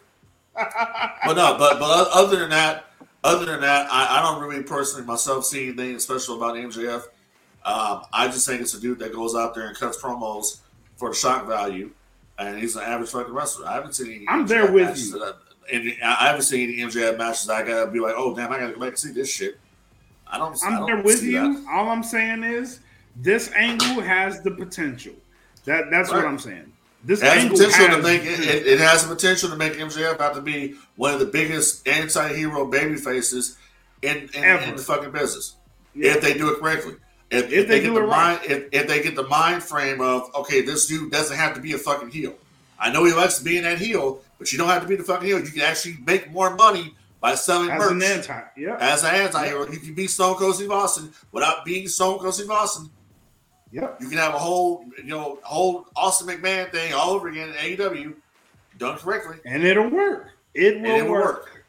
[0.53, 2.85] but no, but but other than that,
[3.23, 7.03] other than that, I, I don't really personally myself see anything special about MJF.
[7.65, 10.59] Um, I just think it's a dude that goes out there and cuts promos
[10.97, 11.91] for the shock value,
[12.37, 13.67] and he's an average fucking wrestler.
[13.67, 14.25] I haven't seen any.
[14.29, 15.19] I'm there with you.
[15.19, 15.37] that
[15.71, 17.49] and I I haven't seen any MJF matches.
[17.49, 19.59] I gotta be like, oh damn, I gotta go back and see this shit.
[20.27, 20.57] I don't.
[20.63, 21.31] I I'm don't there with you.
[21.63, 21.65] that.
[21.71, 22.79] All I'm saying is
[23.15, 25.13] this angle has the potential.
[25.65, 26.71] That that's what I'm saying.
[27.03, 29.55] This It has angle potential to has make it, it, it has the potential to
[29.55, 33.57] make MJF out to be one of the biggest anti-hero baby faces
[34.01, 35.55] in, in, in the fucking business.
[35.93, 36.13] Yeah.
[36.15, 36.95] If they do it correctly.
[37.31, 38.39] If, If if they they, do get the it right.
[38.39, 41.61] mind if, if they get the mind frame of okay, this dude doesn't have to
[41.61, 42.35] be a fucking heel.
[42.79, 45.27] I know he likes being that heel, but you don't have to be the fucking
[45.27, 45.39] heel.
[45.39, 47.91] You can actually make more money by selling as merch.
[47.91, 48.41] an anti.
[48.57, 48.77] Yeah.
[48.79, 52.51] as an anti-hero, you can be Stone Cold Steve Austin without being Stone Cold Steve
[52.51, 52.89] Austin.
[53.71, 53.97] Yep.
[53.99, 57.55] You can have a whole, you know, whole Austin McMahon thing all over again in
[57.55, 58.13] AEW,
[58.77, 60.29] done correctly, And it'll work.
[60.53, 61.25] It will it will work.
[61.25, 61.65] work.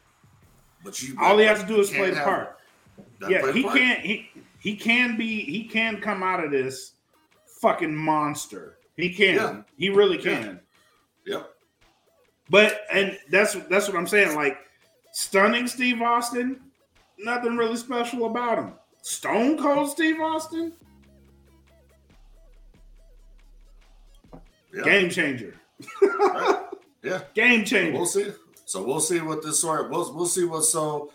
[0.83, 2.59] But you, All he has to do is play the part.
[3.27, 3.99] Yeah, he can't.
[3.99, 5.41] He he can be.
[5.43, 6.93] He can come out of this
[7.61, 8.77] fucking monster.
[8.95, 9.35] He can.
[9.35, 9.61] Yeah.
[9.77, 10.59] He really can.
[11.25, 11.53] Yep.
[12.49, 14.35] But and that's that's what I'm saying.
[14.35, 14.57] Like
[15.11, 16.61] stunning Steve Austin,
[17.19, 18.73] nothing really special about him.
[19.01, 20.73] Stone Cold Steve Austin,
[24.73, 24.83] Yeah.
[24.83, 25.53] game changer.
[26.01, 26.63] Right.
[27.03, 27.21] Yeah.
[27.33, 27.93] Game changer.
[27.97, 28.31] We'll see.
[28.65, 29.89] So we'll see what this sort.
[29.89, 31.11] We'll we'll see what's so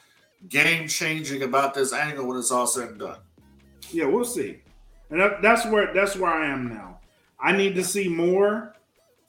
[0.49, 3.19] game changing about this angle when it's all said and done.
[3.91, 4.63] Yeah, we'll see.
[5.11, 7.01] And that, that's where that's where I am now.
[7.39, 8.75] I need to see more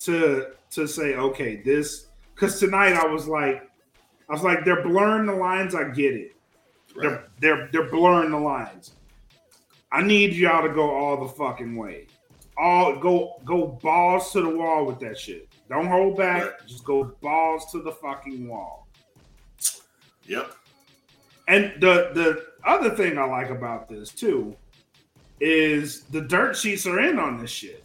[0.01, 3.69] to to say okay, this because tonight I was like,
[4.29, 5.75] I was like, they're blurring the lines.
[5.75, 6.35] I get it.
[6.95, 7.01] Right.
[7.01, 8.93] They're they're they're blurring the lines.
[9.91, 12.07] I need y'all to go all the fucking way.
[12.57, 15.47] All go go balls to the wall with that shit.
[15.69, 16.43] Don't hold back.
[16.43, 16.67] Right.
[16.67, 18.87] Just go balls to the fucking wall.
[20.25, 20.51] Yep.
[21.47, 24.55] And the the other thing I like about this too
[25.39, 27.83] is the dirt sheets are in on this shit.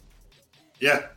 [0.79, 1.07] Yeah.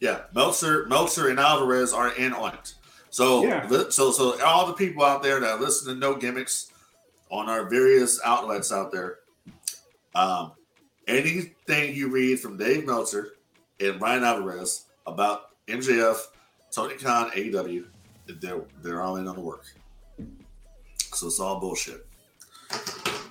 [0.00, 0.22] Yeah.
[0.34, 2.74] Meltzer, Meltzer, and Alvarez are in on it.
[3.10, 3.68] So, Yeah.
[3.88, 6.70] so, so all the people out there that listen to No Gimmicks
[7.30, 9.20] on our various outlets out there,
[10.14, 10.52] um,
[11.06, 13.34] anything you read from Dave Meltzer
[13.80, 16.18] and Bryan Alvarez about MJF,
[16.70, 17.86] Tony Khan, AEW,
[18.40, 19.64] they're they're all in on the work.
[21.14, 22.06] So it's all bullshit.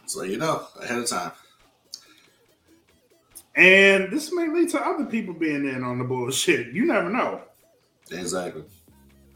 [0.07, 1.31] So you know ahead of time.
[3.55, 6.73] And this may lead to other people being in on the bullshit.
[6.73, 7.41] You never know.
[8.11, 8.63] Exactly.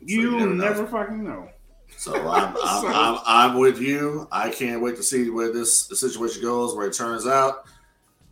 [0.02, 1.50] You, you never never fucking know.
[1.98, 4.28] So I'm, I'm, I'm, I'm, with you.
[4.32, 7.66] I can't wait to see where this situation goes, where it turns out.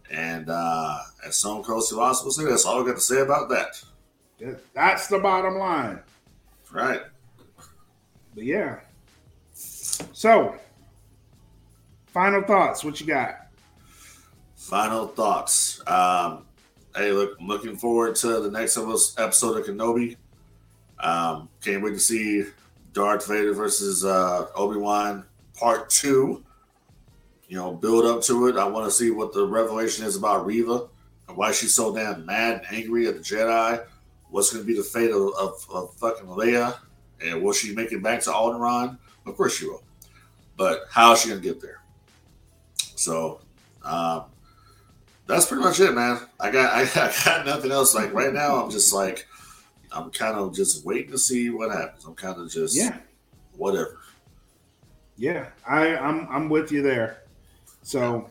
[0.10, 3.22] And uh, as Stone Cold Steve Austin will say, that's all I got to say
[3.22, 3.84] about that.
[4.74, 6.00] That's the bottom line.
[6.72, 7.02] Right.
[8.36, 8.80] But yeah.
[9.54, 10.56] So,
[12.08, 12.84] final thoughts.
[12.84, 13.47] What you got?
[14.68, 15.81] Final thoughts.
[15.88, 16.44] Um,
[16.94, 20.18] hey, look, I'm looking forward to the next episode of Kenobi.
[20.99, 22.44] Um, can't wait to see
[22.91, 25.23] Darth Vader versus uh, Obi Wan
[25.57, 26.44] Part Two.
[27.48, 28.57] You know, build up to it.
[28.57, 30.88] I want to see what the revelation is about Reva
[31.30, 33.81] and why she's so damn mad and angry at the Jedi.
[34.31, 36.77] What's going to be the fate of, of, of fucking Leia?
[37.23, 38.98] And will she make it back to Alderaan?
[39.26, 39.84] Of course she will.
[40.57, 41.80] But how is she going to get there?
[42.95, 43.39] So,
[43.85, 44.26] um,
[45.28, 46.20] that's pretty much it, man.
[46.40, 47.94] I got I, I got nothing else.
[47.94, 49.28] Like right now, I'm just like
[49.91, 52.06] I'm kind of just waiting to see what happens.
[52.06, 52.98] I'm kind of just yeah,
[53.56, 53.99] whatever.
[55.18, 57.24] Yeah, I I'm I'm with you there.
[57.82, 58.30] So,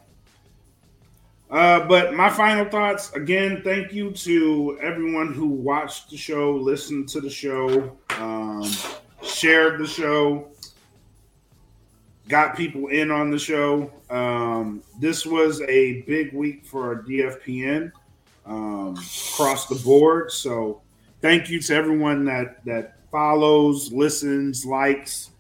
[1.50, 3.62] uh, but my final thoughts again.
[3.62, 8.70] Thank you to everyone who watched the show, listened to the show, um,
[9.22, 10.48] shared the show
[12.28, 13.90] got people in on the show.
[14.10, 17.92] Um, this was a big week for our DFPN
[18.44, 18.96] um,
[19.32, 20.32] across the board.
[20.32, 20.82] So
[21.20, 25.30] thank you to everyone that that follows, listens, likes,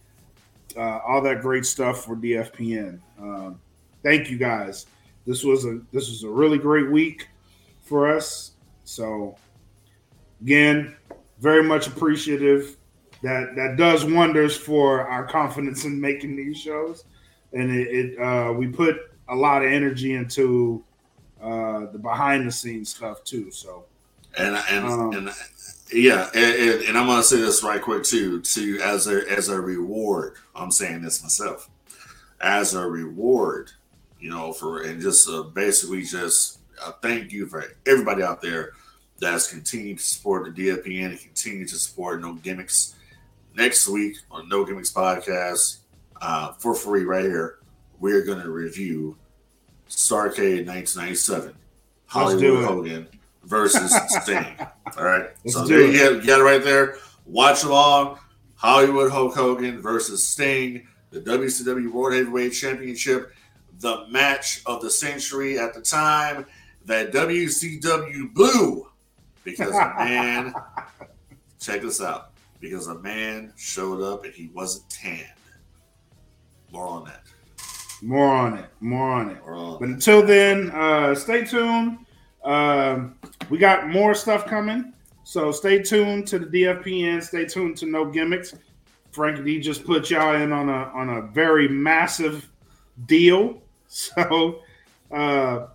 [0.76, 3.00] uh, all that great stuff for DFPN.
[3.18, 3.60] Um,
[4.02, 4.86] thank you guys.
[5.26, 7.28] This was a this was a really great week
[7.82, 8.52] for us.
[8.84, 9.36] So
[10.40, 10.94] again,
[11.40, 12.76] very much appreciative
[13.26, 17.04] that that does wonders for our confidence in making these shows,
[17.52, 20.84] and it, it uh, we put a lot of energy into
[21.42, 23.50] uh, the behind the scenes stuff too.
[23.50, 23.84] So,
[24.38, 25.30] and and um, and
[25.92, 28.40] yeah, and, and, I'm gonna say this right quick too.
[28.40, 31.68] To as a as a reward, I'm saying this myself,
[32.40, 33.72] as a reward,
[34.20, 38.72] you know, for and just uh, basically just a thank you for everybody out there
[39.18, 42.95] that's continued to support the DFPN and continue to support No Gimmicks
[43.56, 45.78] next week on No Gimmicks Podcast
[46.20, 47.58] uh, for free right here.
[47.98, 49.16] We're going to review
[49.88, 51.54] Starcade 1997,
[52.06, 53.08] Hollywood Hogan
[53.44, 53.92] versus
[54.22, 54.56] Sting.
[54.96, 56.98] All right, Let's so there you, get, you got it right there.
[57.24, 58.18] Watch along.
[58.56, 63.32] Hollywood Hulk Hogan versus Sting, the WCW World Heavyweight Championship,
[63.80, 66.46] the match of the century at the time
[66.86, 68.88] that WCW blew
[69.44, 70.54] because man,
[71.60, 72.30] check this out
[72.60, 75.26] because a man showed up and he wasn't tanned.
[76.72, 77.22] More on that.
[78.02, 78.66] More on it.
[78.80, 79.38] More on it.
[79.46, 81.98] On but until then, uh, stay tuned.
[82.44, 83.16] Um,
[83.50, 84.92] we got more stuff coming.
[85.24, 87.22] So stay tuned to the DFPN.
[87.22, 88.54] Stay tuned to No Gimmicks.
[89.10, 92.50] Frankie D just put y'all in on a on a very massive
[93.06, 93.62] deal.
[93.88, 94.62] So
[95.12, 95.68] uh,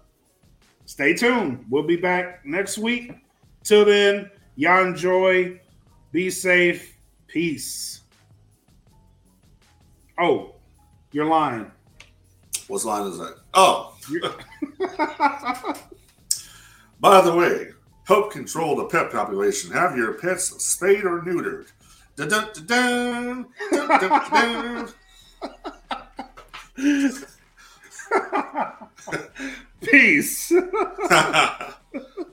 [0.86, 1.66] stay tuned.
[1.70, 3.14] We'll be back next week.
[3.64, 5.61] Till then, y'all enjoy
[6.12, 6.96] be safe.
[7.28, 8.02] Peace.
[10.20, 10.56] Oh,
[11.12, 11.72] you're lying.
[12.68, 13.38] What line is that?
[13.54, 13.96] Oh.
[17.00, 17.70] By the way,
[18.06, 19.72] help control the pet population.
[19.72, 21.68] Have your pets spayed or neutered.
[22.18, 23.46] Dun, dun, dun,
[29.82, 30.52] Peace.